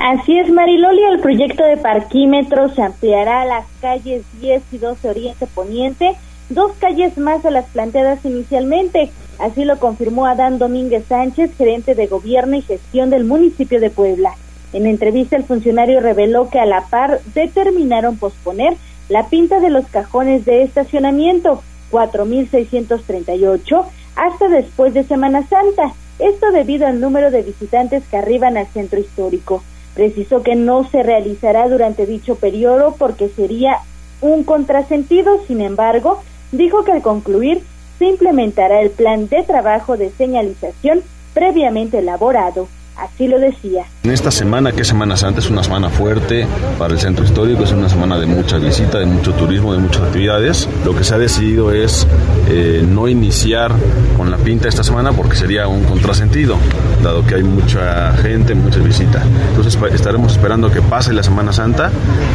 [0.00, 5.10] Así es, Mariloli, el proyecto de parquímetros se ampliará a las calles 10 y 12
[5.10, 6.16] Oriente Poniente,
[6.48, 9.10] dos calles más a las planteadas inicialmente.
[9.38, 14.32] Así lo confirmó Adán Domínguez Sánchez, gerente de gobierno y gestión del municipio de Puebla.
[14.72, 18.78] En entrevista, el funcionario reveló que a la par determinaron posponer
[19.10, 23.84] la pinta de los cajones de estacionamiento, 4.638,
[24.16, 25.92] hasta después de Semana Santa.
[26.18, 29.62] Esto debido al número de visitantes que arriban al centro histórico.
[29.94, 33.78] Precisó que no se realizará durante dicho periodo porque sería
[34.20, 35.40] un contrasentido.
[35.46, 36.22] Sin embargo,
[36.52, 37.62] dijo que al concluir
[37.98, 41.02] se implementará el plan de trabajo de señalización
[41.34, 42.68] previamente elaborado.
[43.00, 43.84] Así lo decía.
[44.02, 46.46] En esta semana, que Semana Santa, es una semana fuerte
[46.78, 50.02] para el centro histórico, es una semana de mucha visita, de mucho turismo, de muchas
[50.02, 50.68] actividades.
[50.84, 52.06] Lo que se ha decidido es
[52.48, 53.72] eh, no iniciar
[54.18, 56.56] con la pinta esta semana porque sería un contrasentido,
[57.02, 59.22] dado que hay mucha gente, mucha visita.
[59.48, 61.90] Entonces estaremos esperando que pase la Semana Santa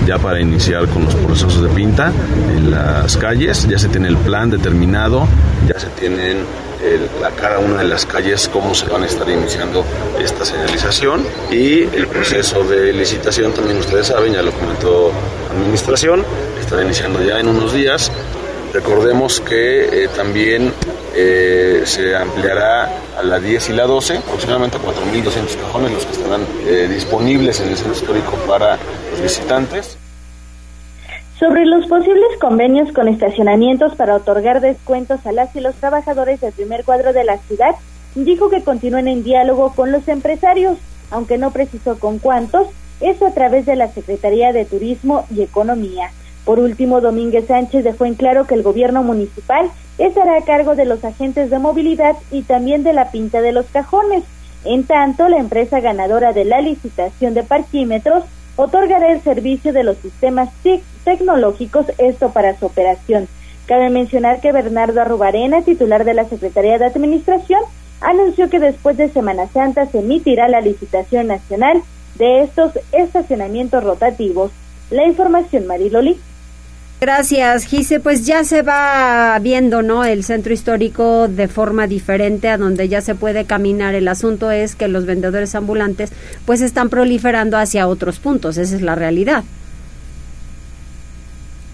[0.08, 2.12] ya para iniciar con los procesos de pinta
[2.56, 3.68] en las calles.
[3.68, 5.28] Ya se tiene el plan determinado,
[5.68, 6.38] ya se tienen
[7.26, 9.84] a cada una de las calles cómo se van a estar iniciando
[10.20, 15.12] esta señalización y el proceso de licitación también ustedes saben, ya lo comentó
[15.52, 16.24] administración,
[16.60, 18.12] estará iniciando ya en unos días.
[18.74, 20.74] Recordemos que eh, también
[21.16, 26.42] eh, se ampliará a la 10 y la 12, aproximadamente 4.200 cajones los que estarán
[26.66, 28.78] eh, disponibles en el centro histórico para
[29.12, 29.98] los visitantes.
[31.40, 36.54] Sobre los posibles convenios con estacionamientos para otorgar descuentos a las y los trabajadores del
[36.54, 37.76] primer cuadro de la ciudad,
[38.16, 40.78] dijo que continúen en diálogo con los empresarios,
[41.12, 42.70] aunque no precisó con cuántos,
[43.02, 46.12] eso a través de la Secretaría de Turismo y Economía.
[46.46, 50.86] Por último, Domínguez Sánchez dejó en claro que el gobierno municipal estará a cargo de
[50.86, 54.24] los agentes de movilidad y también de la pinta de los cajones.
[54.64, 58.24] En tanto, la empresa ganadora de la licitación de parquímetros
[58.56, 60.50] otorgará el servicio de los sistemas
[61.04, 63.28] tecnológicos, esto para su operación.
[63.66, 67.62] Cabe mencionar que Bernardo Arrubarena, titular de la Secretaría de Administración,
[68.02, 71.82] anunció que después de Semana Santa se emitirá la licitación nacional
[72.16, 74.52] de estos estacionamientos rotativos.
[74.92, 76.20] La información, Mariloli.
[77.02, 78.00] Gracias, Gise.
[78.00, 80.06] Pues ya se va viendo, ¿no?
[80.06, 83.96] El centro histórico de forma diferente, a donde ya se puede caminar.
[83.96, 86.12] El asunto es que los vendedores ambulantes,
[86.46, 88.58] pues, están proliferando hacia otros puntos.
[88.58, 89.44] Esa es la realidad.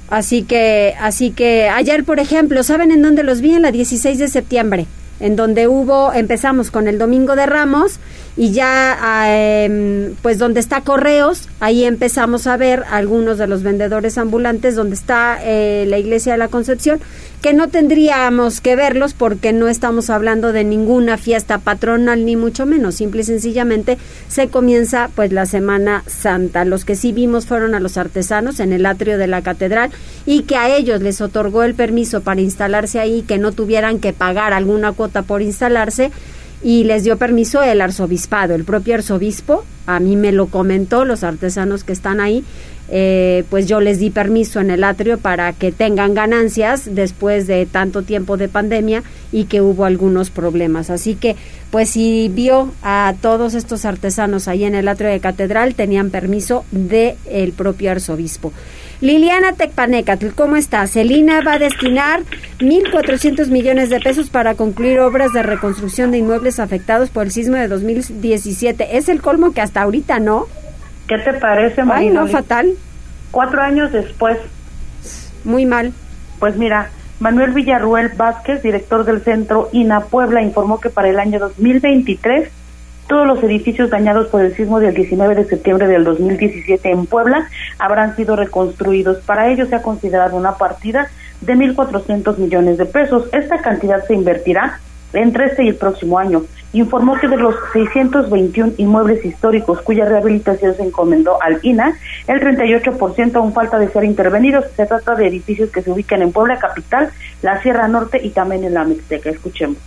[0.10, 3.54] Así que, así que ayer, por ejemplo, ¿saben en dónde los vi?
[3.54, 4.88] En la 16 de septiembre
[5.22, 8.00] en donde hubo, empezamos con el Domingo de Ramos
[8.38, 8.96] y ya,
[9.28, 14.96] em, pues donde está Correos, ahí empezamos a ver algunos de los vendedores ambulantes, donde
[14.96, 17.00] está eh, la Iglesia de la Concepción,
[17.42, 22.66] que no tendríamos que verlos porque no estamos hablando de ninguna fiesta patronal ni mucho
[22.66, 23.98] menos, simple y sencillamente
[24.28, 26.66] se comienza pues la Semana Santa.
[26.66, 29.90] Los que sí vimos fueron a los artesanos en el atrio de la catedral
[30.26, 34.14] y que a ellos les otorgó el permiso para instalarse ahí, que no tuvieran que
[34.14, 36.12] pagar alguna cuota por instalarse
[36.64, 41.24] y les dio permiso el arzobispado, el propio arzobispo, a mí me lo comentó, los
[41.24, 42.44] artesanos que están ahí,
[42.94, 47.66] eh, pues yo les di permiso en el atrio para que tengan ganancias después de
[47.66, 50.90] tanto tiempo de pandemia y que hubo algunos problemas.
[50.90, 51.38] Así que,
[51.72, 56.66] pues si vio a todos estos artesanos ahí en el atrio de catedral, tenían permiso
[56.72, 58.52] del el propio arzobispo.
[59.00, 60.86] Liliana Tecpanecatl, ¿cómo está?
[60.86, 62.22] Celina va a destinar
[62.60, 67.56] 1.400 millones de pesos para concluir obras de reconstrucción de inmuebles afectados por el sismo
[67.56, 68.98] de 2017.
[68.98, 70.46] Es el colmo que hasta ahorita no.
[71.12, 72.72] ¿Qué te parece, Ay, no, fatal.
[73.32, 74.38] Cuatro años después.
[75.44, 75.92] Muy mal.
[76.40, 76.90] Pues mira,
[77.20, 82.50] Manuel Villarruel Vázquez, director del Centro INA Puebla, informó que para el año 2023
[83.10, 87.50] todos los edificios dañados por el sismo del 19 de septiembre del 2017 en Puebla
[87.78, 89.18] habrán sido reconstruidos.
[89.26, 91.10] Para ello se ha considerado una partida
[91.42, 93.28] de 1.400 millones de pesos.
[93.34, 94.80] Esta cantidad se invertirá
[95.14, 96.44] entre este y el próximo año.
[96.74, 101.98] Informó que de los 621 inmuebles históricos cuya rehabilitación se encomendó al INA,
[102.28, 104.66] el 38% aún falta de ser intervenidos.
[104.76, 108.64] Se trata de edificios que se ubican en Puebla Capital, la Sierra Norte y también
[108.64, 109.30] en la Mixteca.
[109.30, 109.78] Escuchemos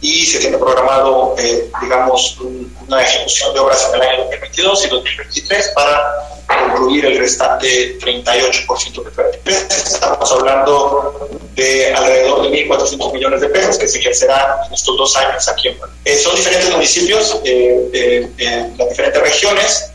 [0.00, 2.38] y se tiene programado, eh, digamos,
[2.86, 6.12] una ejecución de obras en el año 2022 y 2023 para
[6.46, 9.48] concluir el restante 38% de PPP.
[9.48, 15.16] Estamos hablando de alrededor de 1.400 millones de pesos que se ejercerán en estos dos
[15.16, 18.28] años aquí en eh, Son diferentes municipios, eh,
[18.76, 19.90] las diferentes regiones,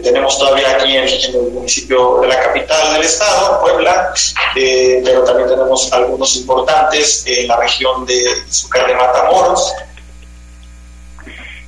[0.00, 4.12] tenemos todavía aquí en, el municipio de la capital del estado, Puebla,
[4.56, 9.74] eh, pero también tenemos algunos importantes en la región de Izúcar de Matamoros.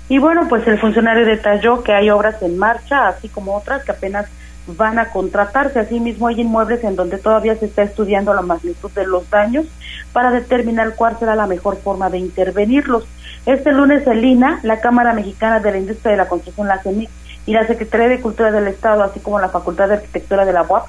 [0.09, 3.91] Y bueno, pues el funcionario detalló que hay obras en marcha, así como otras que
[3.91, 4.27] apenas
[4.67, 5.81] van a contratarse.
[5.81, 9.67] Asimismo, hay inmuebles en donde todavía se está estudiando la magnitud de los daños
[10.13, 13.05] para determinar cuál será la mejor forma de intervenirlos.
[13.47, 17.11] Este lunes el INA, la Cámara Mexicana de la Industria de la Construcción, la CEMIC,
[17.47, 20.63] y la Secretaría de Cultura del Estado, así como la Facultad de Arquitectura de la
[20.63, 20.87] UAP,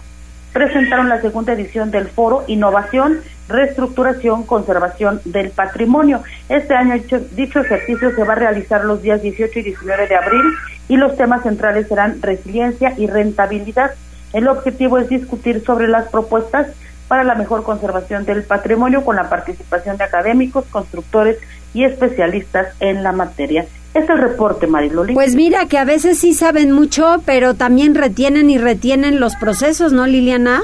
[0.52, 6.24] presentaron la segunda edición del foro Innovación, Reestructuración, Conservación del Patrimonio.
[6.50, 6.96] Este año
[7.36, 10.42] dicho ejercicio se va a realizar los días 18 y 19 de abril
[10.90, 13.92] y los temas centrales serán resiliencia y rentabilidad.
[14.34, 16.68] El objetivo es discutir sobre las propuestas
[17.08, 21.38] para la mejor conservación del patrimonio con la participación de académicos, constructores
[21.74, 23.66] y especialistas en la materia.
[23.98, 25.16] Es el reporte, Mariloli.
[25.16, 29.92] Pues mira, que a veces sí saben mucho, pero también retienen y retienen los procesos,
[29.92, 30.62] ¿no, Liliana?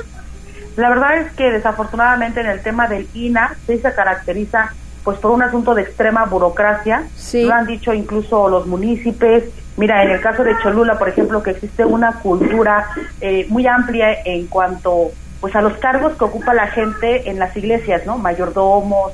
[0.76, 4.72] La verdad es que desafortunadamente en el tema del INA sí se caracteriza
[5.04, 7.08] pues por un asunto de extrema burocracia.
[7.16, 7.44] Sí.
[7.44, 9.44] Lo han dicho incluso los municipios.
[9.78, 12.86] Mira, en el caso de Cholula, por ejemplo, que existe una cultura
[13.20, 15.12] eh, muy amplia en cuanto
[15.42, 18.20] pues a los cargos que ocupa la gente en las iglesias, ¿no?
[18.20, 19.12] Mayordomos,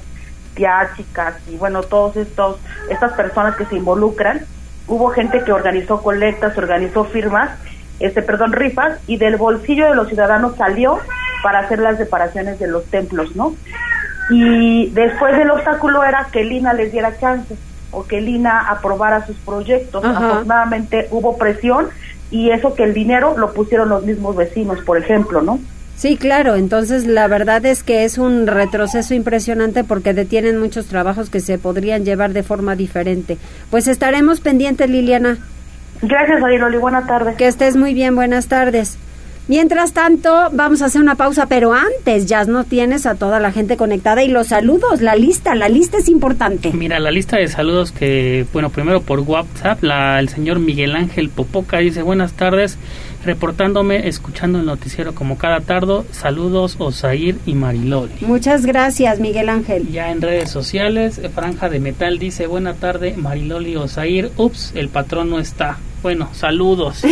[0.95, 2.57] chicas y bueno, todos estos
[2.89, 4.41] estas personas que se involucran.
[4.87, 7.51] Hubo gente que organizó colectas, organizó firmas,
[7.99, 10.99] este, perdón, rifas y del bolsillo de los ciudadanos salió
[11.43, 13.53] para hacer las separaciones de los templos, ¿no?
[14.31, 17.55] Y después el obstáculo era que Lina les diera chance
[17.91, 20.03] o que Lina aprobara sus proyectos.
[20.03, 21.89] Afortunadamente hubo presión
[22.31, 25.59] y eso que el dinero lo pusieron los mismos vecinos, por ejemplo, ¿no?
[25.99, 31.29] Sí, claro, entonces la verdad es que es un retroceso impresionante porque detienen muchos trabajos
[31.29, 33.37] que se podrían llevar de forma diferente.
[33.69, 35.39] Pues estaremos pendientes, Liliana.
[36.01, 36.77] Gracias, Ayroli.
[36.77, 37.35] Buenas tardes.
[37.35, 38.15] Que estés muy bien.
[38.15, 38.97] Buenas tardes.
[39.49, 43.51] Mientras tanto, vamos a hacer una pausa, pero antes ya no tienes a toda la
[43.51, 46.71] gente conectada y los saludos, la lista, la lista es importante.
[46.71, 51.29] Mira, la lista de saludos que, bueno, primero por WhatsApp, la, el señor Miguel Ángel
[51.29, 52.77] Popoca dice buenas tardes
[53.23, 55.79] reportándome, escuchando el noticiero como cada tarde.
[56.11, 58.13] Saludos, Osair y Mariloli.
[58.21, 59.89] Muchas gracias, Miguel Ángel.
[59.91, 64.31] Ya en redes sociales, Franja de Metal dice, buena tarde, Mariloli Osair.
[64.37, 65.77] Ups, el patrón no está.
[66.01, 67.03] Bueno, saludos.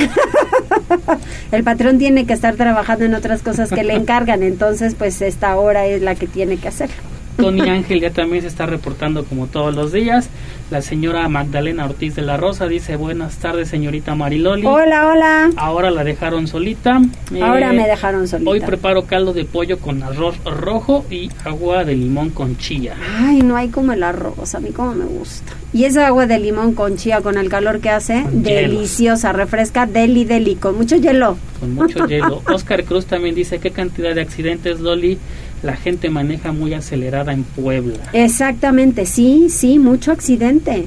[1.51, 5.55] el patrón tiene que estar trabajando en otras cosas que le encargan, entonces pues esta
[5.57, 6.89] hora es la que tiene que hacer.
[7.37, 10.29] Tony Ángel ya también se está reportando como todos los días.
[10.69, 14.65] La señora Magdalena Ortiz de la Rosa dice buenas tardes señorita Mariloli.
[14.65, 15.49] Hola, hola.
[15.55, 17.01] Ahora la dejaron solita.
[17.41, 18.49] Ahora me dejaron solita.
[18.49, 22.95] Hoy preparo caldo de pollo con arroz rojo y agua de limón con chía.
[23.19, 25.53] Ay, no hay como el arroz, a mí como me gusta.
[25.73, 30.25] Y esa agua de limón con chía con el calor que hace, deliciosa, refresca, deli,
[30.25, 31.37] deli, con mucho hielo.
[31.59, 32.41] Con mucho hielo.
[32.53, 35.17] Oscar Cruz también dice qué cantidad de accidentes, Loli
[35.63, 38.09] la gente maneja muy acelerada en Puebla.
[38.13, 40.85] Exactamente, sí, sí, mucho accidente.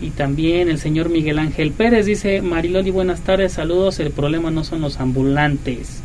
[0.00, 4.62] Y también el señor Miguel Ángel Pérez dice, Mariloli, buenas tardes, saludos, el problema no
[4.62, 6.00] son los ambulantes,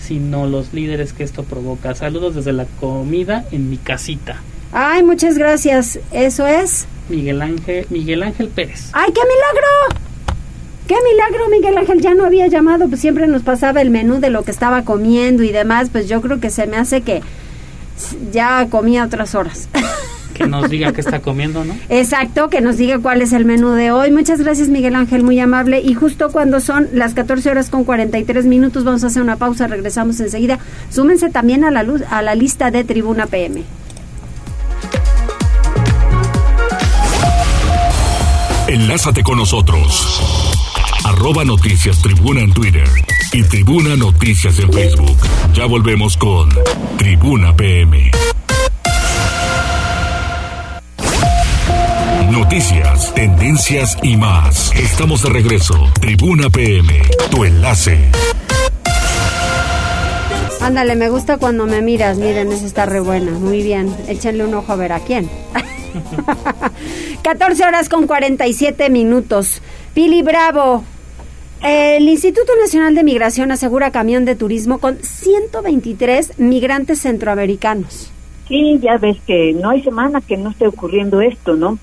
[0.00, 1.94] sino los líderes que esto provoca.
[1.94, 4.42] Saludos desde la comida en mi casita.
[4.72, 6.00] Ay, muchas gracias.
[6.10, 8.90] Eso es Miguel Ángel Miguel Ángel Pérez.
[8.92, 10.06] Ay, qué milagro.
[10.86, 12.00] ¡Qué milagro, Miguel Ángel!
[12.00, 15.42] Ya no había llamado, pues siempre nos pasaba el menú de lo que estaba comiendo
[15.42, 17.22] y demás, pues yo creo que se me hace que
[18.32, 19.68] ya comía otras horas.
[20.34, 21.74] Que nos diga qué está comiendo, ¿no?
[21.88, 24.10] Exacto, que nos diga cuál es el menú de hoy.
[24.10, 25.80] Muchas gracias, Miguel Ángel, muy amable.
[25.80, 29.66] Y justo cuando son las 14 horas con 43 minutos, vamos a hacer una pausa,
[29.66, 30.58] regresamos enseguida.
[30.90, 33.62] Súmense también a la, luz, a la lista de Tribuna PM.
[38.68, 40.45] Enlázate con nosotros.
[41.16, 42.86] Arroba Noticias Tribuna en Twitter
[43.32, 45.16] y Tribuna Noticias en Facebook.
[45.54, 46.50] Ya volvemos con
[46.98, 48.10] Tribuna PM.
[52.30, 54.70] Noticias, tendencias y más.
[54.76, 55.90] Estamos de regreso.
[56.00, 57.00] Tribuna PM,
[57.30, 57.98] tu enlace.
[60.60, 62.18] Ándale, me gusta cuando me miras.
[62.18, 63.32] Miren, esa está re buena.
[63.32, 63.96] Muy bien.
[64.06, 65.30] Échenle un ojo a ver a quién.
[67.22, 69.62] 14 horas con 47 minutos.
[69.94, 70.84] Pili Bravo,
[71.62, 78.12] el Instituto Nacional de Migración asegura camión de turismo con 123 migrantes centroamericanos.
[78.48, 81.78] Sí, ya ves que no hay semana que no esté ocurriendo esto, ¿no?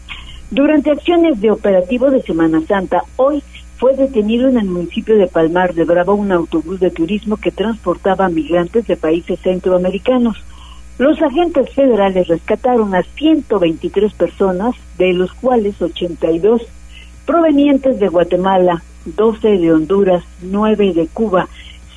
[0.52, 3.44] Durante acciones de operativo de Semana Santa, hoy
[3.78, 8.30] fue detenido en el municipio de Palmar de Bravo un autobús de turismo que transportaba
[8.30, 10.38] migrantes de países centroamericanos.
[11.00, 16.62] Los agentes federales rescataron a 123 personas, de los cuales 82
[17.26, 21.48] provenientes de Guatemala, 12 de Honduras, 9 de Cuba,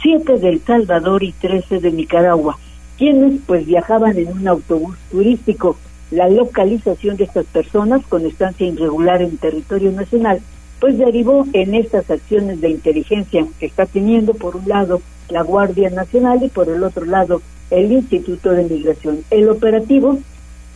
[0.03, 2.59] 7 de El Salvador y 13 de Nicaragua,
[2.99, 5.77] quienes pues viajaban en un autobús turístico.
[6.11, 10.41] La localización de estas personas con estancia irregular en territorio nacional
[10.81, 15.91] pues derivó en estas acciones de inteligencia que está teniendo por un lado la Guardia
[15.91, 19.21] Nacional y por el otro lado el Instituto de Migración.
[19.31, 20.19] El operativo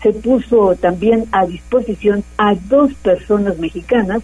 [0.03, 4.23] se puso también a disposición a dos personas mexicanas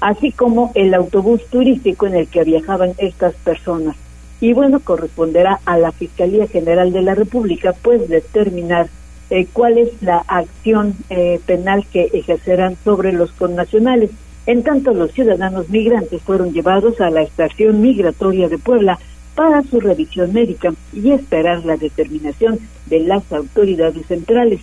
[0.00, 3.96] así como el autobús turístico en el que viajaban estas personas.
[4.40, 8.88] Y bueno, corresponderá a la Fiscalía General de la República pues determinar
[9.30, 14.10] eh, cuál es la acción eh, penal que ejercerán sobre los connacionales.
[14.46, 18.98] En tanto, los ciudadanos migrantes fueron llevados a la estación migratoria de Puebla
[19.34, 24.60] para su revisión médica y esperar la determinación de las autoridades centrales.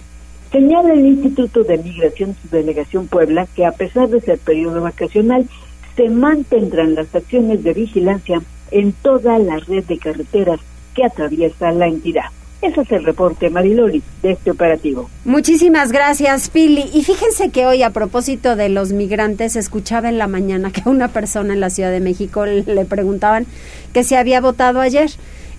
[0.52, 5.47] Señala el Instituto de Migración su delegación Puebla que a pesar de ser periodo vacacional,
[5.95, 10.60] se mantendrán las acciones de vigilancia en toda la red de carreteras
[10.93, 12.26] que atraviesa la entidad.
[12.62, 15.10] Ese es el reporte, Mariloli, de este operativo.
[15.26, 16.86] Muchísimas gracias, Pili.
[16.93, 21.08] Y fíjense que hoy, a propósito de los migrantes, escuchaba en la mañana que una
[21.08, 23.47] persona en la Ciudad de México le preguntaban
[23.93, 25.10] que si había votado ayer.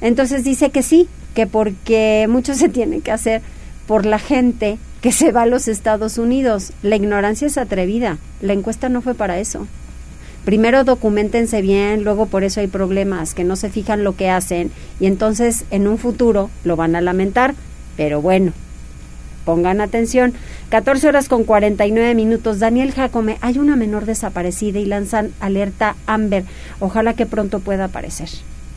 [0.01, 3.43] Entonces dice que sí, que porque mucho se tiene que hacer
[3.87, 6.73] por la gente que se va a los Estados Unidos.
[6.83, 8.19] La ignorancia es atrevida.
[8.41, 9.67] La encuesta no fue para eso.
[10.45, 14.73] Primero documentense bien, luego por eso hay problemas, que no se fijan lo que hacen
[14.99, 17.55] y entonces en un futuro lo van a lamentar.
[17.97, 18.53] Pero bueno,
[19.45, 20.33] pongan atención.
[20.71, 22.59] 14 horas con 49 minutos.
[22.59, 26.45] Daniel Jacome, hay una menor desaparecida y lanzan alerta Amber.
[26.81, 28.29] Ojalá que pronto pueda aparecer.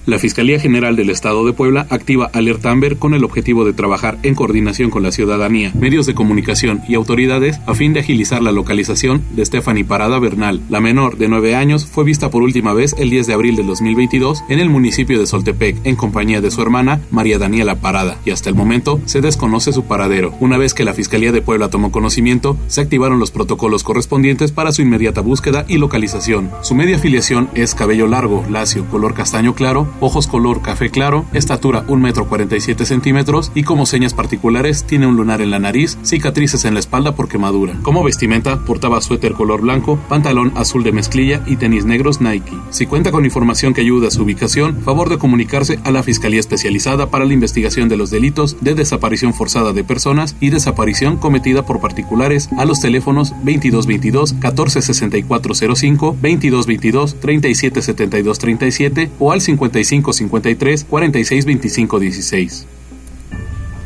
[0.05, 4.19] La Fiscalía General del Estado de Puebla activa Alerta Amber con el objetivo de trabajar
[4.21, 8.51] en coordinación con la ciudadanía, medios de comunicación y autoridades a fin de agilizar la
[8.51, 10.61] localización de Stephanie Parada Bernal.
[10.69, 13.63] La menor, de 9 años, fue vista por última vez el 10 de abril de
[13.63, 18.29] 2022 en el municipio de Soltepec, en compañía de su hermana, María Daniela Parada, y
[18.29, 20.35] hasta el momento se desconoce su paradero.
[20.39, 24.71] Una vez que la Fiscalía de Puebla tomó conocimiento, se activaron los protocolos correspondientes para
[24.71, 26.51] su inmediata búsqueda y localización.
[26.61, 31.85] Su media afiliación es cabello largo, lacio, color castaño claro, ojos color café claro, estatura
[31.87, 36.65] 1 metro 47 centímetros y como señas particulares tiene un lunar en la nariz, cicatrices
[36.65, 37.75] en la espalda por quemadura.
[37.81, 42.57] Como vestimenta portaba suéter color blanco, pantalón azul de mezclilla y tenis negros Nike.
[42.69, 46.39] Si cuenta con información que ayude a su ubicación, favor de comunicarse a la Fiscalía
[46.39, 51.65] Especializada para la Investigación de los Delitos de Desaparición Forzada de Personas y Desaparición cometida
[51.65, 59.41] por particulares a los teléfonos 2222 146405, 2222 377237 o al
[59.85, 62.67] 5553 462516.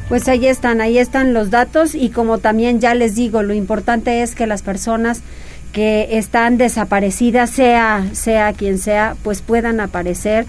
[0.10, 4.24] Pues ahí están, ahí están los datos y como también ya les digo, lo importante
[4.24, 5.22] es que las personas
[5.72, 10.48] que están desaparecidas, sea, sea quien sea, pues puedan aparecer,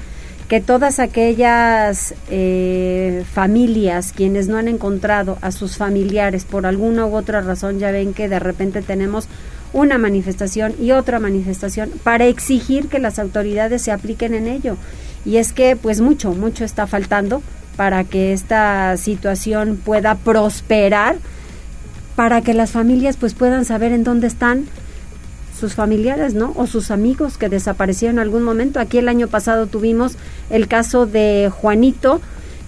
[0.49, 7.15] que todas aquellas eh, familias, quienes no han encontrado a sus familiares por alguna u
[7.15, 9.29] otra razón, ya ven que de repente tenemos
[9.73, 14.77] una manifestación y otra manifestación para exigir que las autoridades se apliquen en ello.
[15.25, 17.43] Y es que pues mucho, mucho está faltando
[17.77, 21.17] para que esta situación pueda prosperar,
[22.17, 24.67] para que las familias pues puedan saber en dónde están
[25.59, 26.53] sus familiares, ¿no?
[26.57, 28.81] O sus amigos que desaparecieron en algún momento.
[28.81, 30.17] Aquí el año pasado tuvimos
[30.49, 32.21] el caso de Juanito,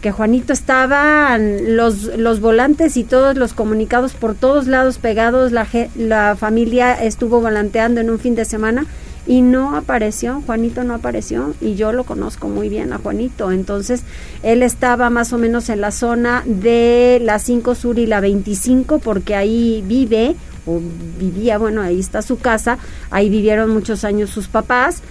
[0.02, 5.66] que Juanito estaba los, los volantes y todos los comunicados por todos lados pegados, la,
[5.96, 8.84] la familia estuvo volanteando en un fin de semana
[9.28, 14.02] y no apareció, Juanito no apareció y yo lo conozco muy bien a Juanito, entonces
[14.42, 18.98] él estaba más o menos en la zona de la 5 Sur y la 25
[18.98, 20.34] porque ahí vive
[20.66, 20.80] o
[21.18, 22.78] vivía, bueno, ahí está su casa,
[23.10, 25.02] ahí vivieron muchos años sus papás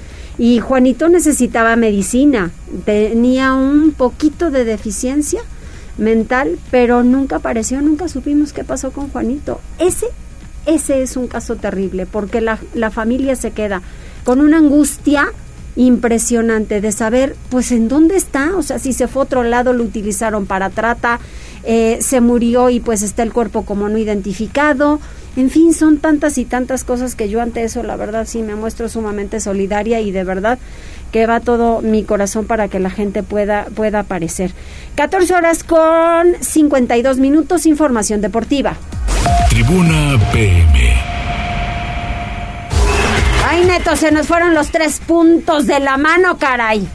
[0.41, 2.49] y Juanito necesitaba medicina,
[2.83, 5.39] tenía un poquito de deficiencia
[5.99, 9.61] mental, pero nunca apareció, nunca supimos qué pasó con Juanito.
[9.77, 10.07] Ese
[10.65, 13.83] ese es un caso terrible porque la, la familia se queda
[14.23, 15.31] con una angustia
[15.75, 19.73] impresionante de saber pues en dónde está, o sea, si se fue a otro lado
[19.73, 21.19] lo utilizaron para trata,
[21.63, 24.99] eh, se murió y pues está el cuerpo como no identificado,
[25.37, 28.55] en fin, son tantas y tantas cosas que yo ante eso la verdad sí me
[28.55, 30.59] muestro sumamente solidaria y de verdad
[31.11, 34.51] que va todo mi corazón para que la gente pueda, pueda aparecer.
[34.95, 38.75] 14 horas con 52 minutos, información deportiva.
[39.49, 40.93] Tribuna PM.
[43.53, 46.87] Ay, Neto, se nos fueron los tres puntos de la mano, caray.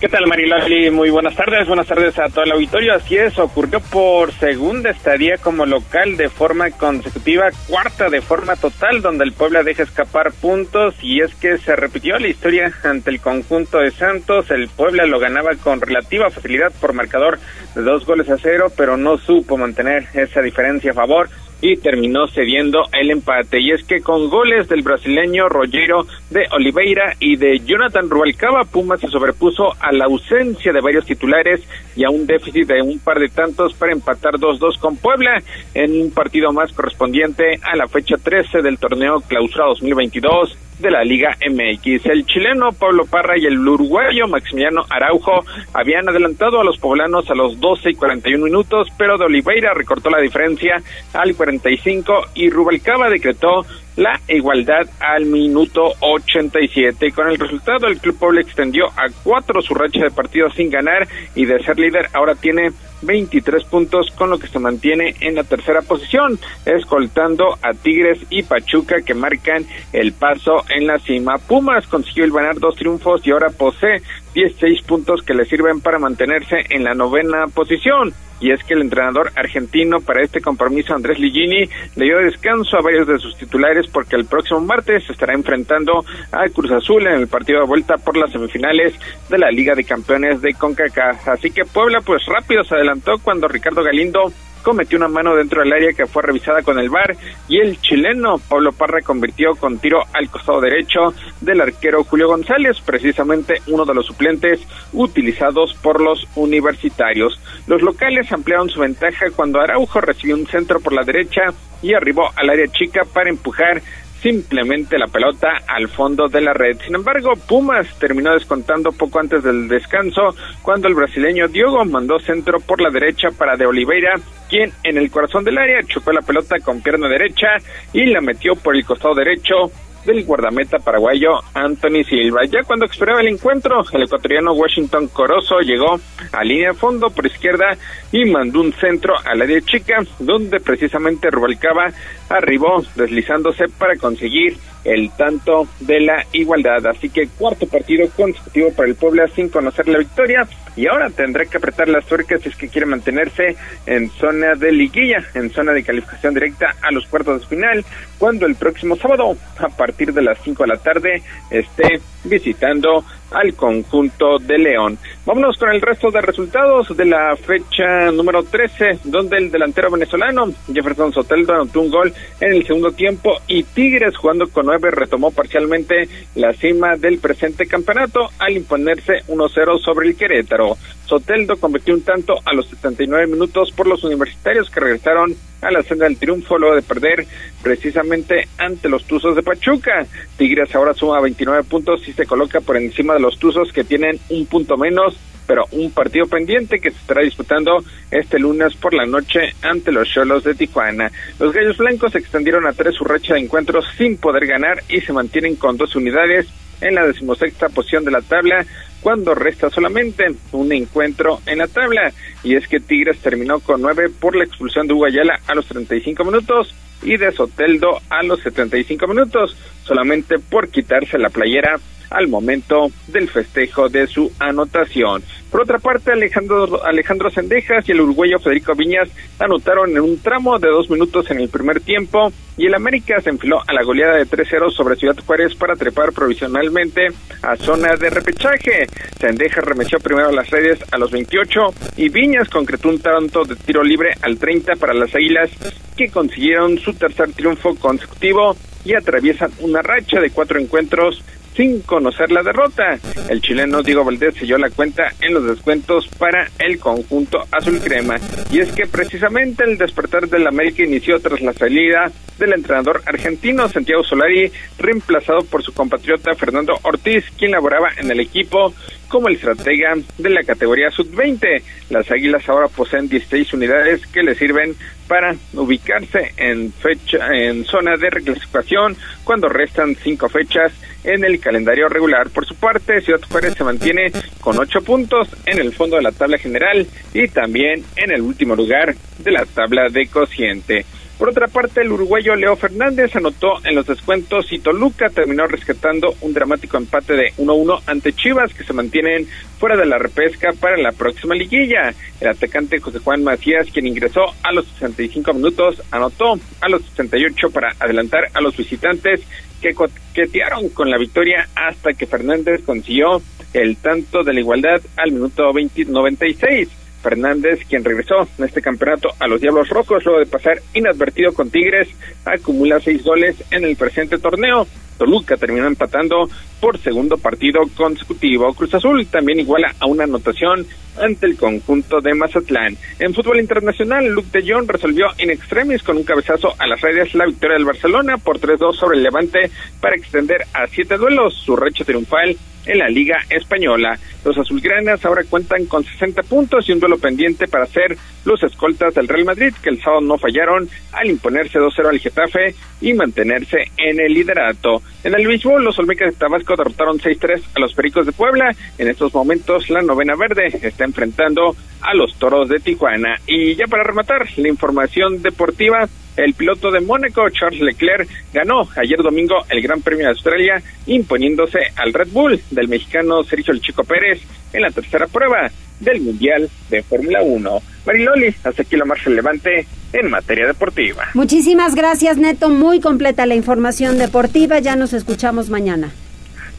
[0.00, 0.88] ¿Qué tal, Mariloli?
[0.92, 1.66] Muy buenas tardes.
[1.66, 2.94] Buenas tardes a todo el auditorio.
[2.94, 9.02] Así es, ocurrió por segunda estadía como local de forma consecutiva, cuarta de forma total,
[9.02, 13.20] donde el Puebla deja escapar puntos y es que se repitió la historia ante el
[13.20, 14.48] conjunto de Santos.
[14.52, 17.40] El Puebla lo ganaba con relativa facilidad por marcador
[17.74, 21.28] de dos goles a cero, pero no supo mantener esa diferencia a favor
[21.62, 23.60] y terminó cediendo el empate.
[23.60, 29.00] Y es que con goles del brasileño Rogero de Oliveira y de Jonathan Rubalcaba, Pumas
[29.00, 31.62] se sobrepuso a la ausencia de varios titulares
[31.96, 35.40] y a un déficit de un par de tantos para empatar 2-2 con Puebla
[35.72, 41.04] en un partido más correspondiente a la fecha 13 del torneo clausura 2022 de la
[41.04, 42.06] Liga MX.
[42.06, 47.34] El chileno Pablo Parra y el uruguayo Maximiliano Araujo habían adelantado a los poblanos a
[47.34, 50.82] los 12 y 41 minutos, pero de Oliveira recortó la diferencia
[51.14, 53.64] al 45 y Rubalcaba decretó
[53.96, 57.12] la igualdad al minuto 87.
[57.12, 61.06] Con el resultado, el Club Puebla extendió a cuatro su racha de partidos sin ganar
[61.34, 62.72] y de ser líder ahora tiene
[63.02, 68.44] 23 puntos, con lo que se mantiene en la tercera posición, escoltando a Tigres y
[68.44, 71.38] Pachuca que marcan el paso en la cima.
[71.38, 74.02] Pumas consiguió el ganar dos triunfos y ahora posee
[74.34, 78.80] 16 puntos que le sirven para mantenerse en la novena posición y es que el
[78.80, 83.86] entrenador argentino para este compromiso, Andrés Ligini, le dio descanso a varios de sus titulares
[83.86, 87.94] porque el próximo martes se estará enfrentando a Cruz Azul en el partido de vuelta
[87.98, 88.94] por las semifinales
[89.28, 91.28] de la Liga de Campeones de CONCACAF.
[91.28, 94.32] Así que Puebla pues rápido se adelantó cuando Ricardo Galindo
[94.62, 97.16] cometió una mano dentro del área que fue revisada con el VAR
[97.48, 102.80] y el chileno Pablo Parra convirtió con tiro al costado derecho del arquero Julio González,
[102.80, 104.60] precisamente uno de los suplentes
[104.92, 107.40] utilizados por los universitarios.
[107.66, 111.52] Los locales ampliaron su ventaja cuando Araujo recibió un centro por la derecha
[111.82, 113.82] y arribó al área chica para empujar
[114.22, 116.78] simplemente la pelota al fondo de la red.
[116.80, 122.60] Sin embargo, Pumas terminó descontando poco antes del descanso cuando el brasileño Diogo mandó centro
[122.60, 124.14] por la derecha para de Oliveira,
[124.48, 127.56] quien en el corazón del área chupó la pelota con pierna derecha
[127.92, 129.72] y la metió por el costado derecho
[130.04, 132.44] del guardameta paraguayo Anthony Silva.
[132.44, 136.00] Ya cuando esperaba el encuentro, el ecuatoriano Washington Corozo llegó
[136.32, 137.76] a línea de fondo por izquierda
[138.10, 141.92] y mandó un centro a la área chica, donde precisamente Rubalcaba
[142.28, 146.86] arribó deslizándose para conseguir el tanto de la igualdad.
[146.86, 150.46] Así que cuarto partido consecutivo para el Puebla sin conocer la victoria
[150.76, 153.56] y ahora tendrá que apretar las tuercas si es que quiere mantenerse
[153.86, 157.84] en zona de liguilla, en zona de calificación directa a los cuartos de final,
[158.18, 163.54] cuando el próximo sábado, a partir de las 5 de la tarde, esté visitando al
[163.54, 164.98] conjunto de León.
[165.24, 170.52] Vámonos con el resto de resultados de la fecha número 13, donde el delantero venezolano
[170.72, 175.30] Jefferson Soteldo anotó un gol en el segundo tiempo y Tigres jugando con nueve retomó
[175.30, 180.76] parcialmente la cima del presente campeonato al imponerse 1-0 sobre el Querétaro.
[181.12, 185.82] Soteldo convirtió un tanto a los 79 minutos por los universitarios que regresaron a la
[185.82, 187.26] senda del triunfo luego de perder
[187.62, 190.06] precisamente ante los Tuzos de Pachuca.
[190.38, 194.18] Tigres ahora suma 29 puntos y se coloca por encima de los Tuzos que tienen
[194.30, 195.14] un punto menos,
[195.52, 200.08] pero un partido pendiente que se estará disputando este lunes por la noche ante los
[200.08, 201.12] Cholos de Tijuana.
[201.38, 205.12] Los Gallos Blancos extendieron a tres su racha de encuentros sin poder ganar y se
[205.12, 206.46] mantienen con dos unidades
[206.80, 208.64] en la decimosexta posición de la tabla
[209.02, 212.10] cuando resta solamente un encuentro en la tabla
[212.42, 216.24] y es que Tigres terminó con nueve por la expulsión de Uguayala a los 35
[216.24, 221.78] minutos y de Soteldo a los 75 minutos solamente por quitarse la playera
[222.12, 225.22] al momento del festejo de su anotación.
[225.50, 230.58] Por otra parte, Alejandro, Alejandro Sendejas y el uruguayo Federico Viñas anotaron en un tramo
[230.58, 234.16] de dos minutos en el primer tiempo y el América se enfiló a la goleada
[234.16, 237.08] de 3-0 sobre Ciudad Juárez para trepar provisionalmente
[237.42, 238.86] a zona de repechaje.
[239.20, 241.60] Sendejas remeció primero a las redes a los 28
[241.96, 245.50] y Viñas concretó un tanto de tiro libre al 30 para las Águilas
[245.96, 251.22] que consiguieron su tercer triunfo consecutivo y atraviesan una racha de cuatro encuentros
[251.54, 252.98] sin conocer la derrota.
[253.28, 258.16] El chileno Diego Valdés selló la cuenta en los descuentos para el conjunto azul crema.
[258.50, 263.68] Y es que precisamente el despertar del América inició tras la salida del entrenador argentino
[263.68, 268.74] Santiago Solari, reemplazado por su compatriota Fernando Ortiz, quien laboraba en el equipo
[269.12, 271.62] como el estratega de la categoría sub-20.
[271.90, 274.74] Las Águilas ahora poseen 16 unidades que le sirven
[275.06, 280.72] para ubicarse en fecha en zona de reclasificación cuando restan cinco fechas
[281.04, 282.30] en el calendario regular.
[282.30, 284.10] Por su parte, Ciudad Juárez se mantiene
[284.40, 288.56] con ocho puntos en el fondo de la tabla general y también en el último
[288.56, 290.86] lugar de la tabla de cociente.
[291.22, 296.16] Por otra parte, el uruguayo Leo Fernández anotó en los descuentos y Toluca terminó rescatando
[296.20, 299.28] un dramático empate de 1-1 ante Chivas que se mantienen
[299.60, 301.94] fuera de la repesca para la próxima liguilla.
[302.20, 307.50] El atacante José Juan Macías, quien ingresó a los 65 minutos, anotó a los 68
[307.50, 309.20] para adelantar a los visitantes
[309.60, 315.12] que coquetearon con la victoria hasta que Fernández consiguió el tanto de la igualdad al
[315.12, 316.81] minuto 20, 96.
[317.02, 321.50] Fernández, quien regresó en este campeonato a los Diablos Rojos luego de pasar inadvertido con
[321.50, 321.88] Tigres,
[322.24, 324.66] acumula seis goles en el presente torneo.
[324.98, 326.28] Toluca terminó empatando
[326.60, 328.54] por segundo partido consecutivo.
[328.54, 330.64] Cruz Azul también iguala a una anotación
[331.00, 332.76] ante el conjunto de Mazatlán.
[332.98, 337.14] En fútbol internacional, Luke de Jong resolvió in extremis con un cabezazo a las redes
[337.14, 339.50] la victoria del Barcelona por 3-2 sobre el Levante
[339.80, 342.36] para extender a siete duelos su recho triunfal
[342.66, 343.98] en la Liga Española.
[344.24, 348.94] Los azulgranas ahora cuentan con 60 puntos y un duelo pendiente para ser los escoltas
[348.94, 353.58] del Real Madrid, que el sábado no fallaron al imponerse 2-0 al Getafe y mantenerse
[353.76, 354.82] en el liderato.
[355.04, 358.54] En el béisbol, los Olmecas de Tabasco derrotaron 6-3 a los Pericos de Puebla.
[358.78, 363.16] En estos momentos, la novena verde está enfrentando a los Toros de Tijuana.
[363.26, 368.98] Y ya para rematar, la información deportiva, el piloto de Mónaco, Charles Leclerc, ganó ayer
[369.02, 373.82] domingo el Gran Premio de Australia, imponiéndose al Red Bull del mexicano Sergio El Chico
[373.82, 374.22] Pérez
[374.52, 375.50] en la tercera prueba
[375.82, 377.62] del Mundial de Fórmula 1.
[377.86, 381.08] Mariloli, hasta aquí lo más relevante en materia deportiva.
[381.14, 382.48] Muchísimas gracias, Neto.
[382.48, 384.58] Muy completa la información deportiva.
[384.58, 385.92] Ya nos escuchamos mañana.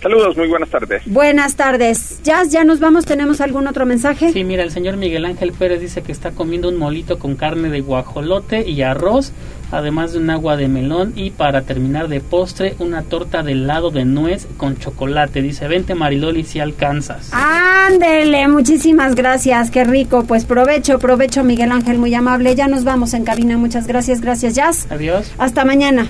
[0.04, 1.02] Saludos, muy buenas tardes.
[1.06, 2.20] Buenas tardes.
[2.24, 3.06] Jazz, ya nos vamos.
[3.06, 4.34] ¿Tenemos algún otro mensaje?
[4.34, 7.70] Sí, mira, el señor Miguel Ángel Pérez dice que está comiendo un molito con carne
[7.70, 9.32] de guajolote y arroz,
[9.72, 13.92] además de un agua de melón y para terminar de postre, una torta de helado
[13.92, 15.42] de nuez con chocolate.
[15.42, 17.30] Dice, vente Mariloli si alcanzas.
[17.32, 19.72] Ándele, muchísimas gracias.
[19.72, 20.26] Qué rico.
[20.26, 22.56] Pues provecho, provecho, Miguel Ángel, muy amable.
[22.56, 23.56] Ya nos vamos en cabina.
[23.56, 24.20] Muchas gracias.
[24.20, 24.86] Gracias, Jazz.
[24.92, 25.32] Adiós.
[25.38, 26.10] Hasta mañana.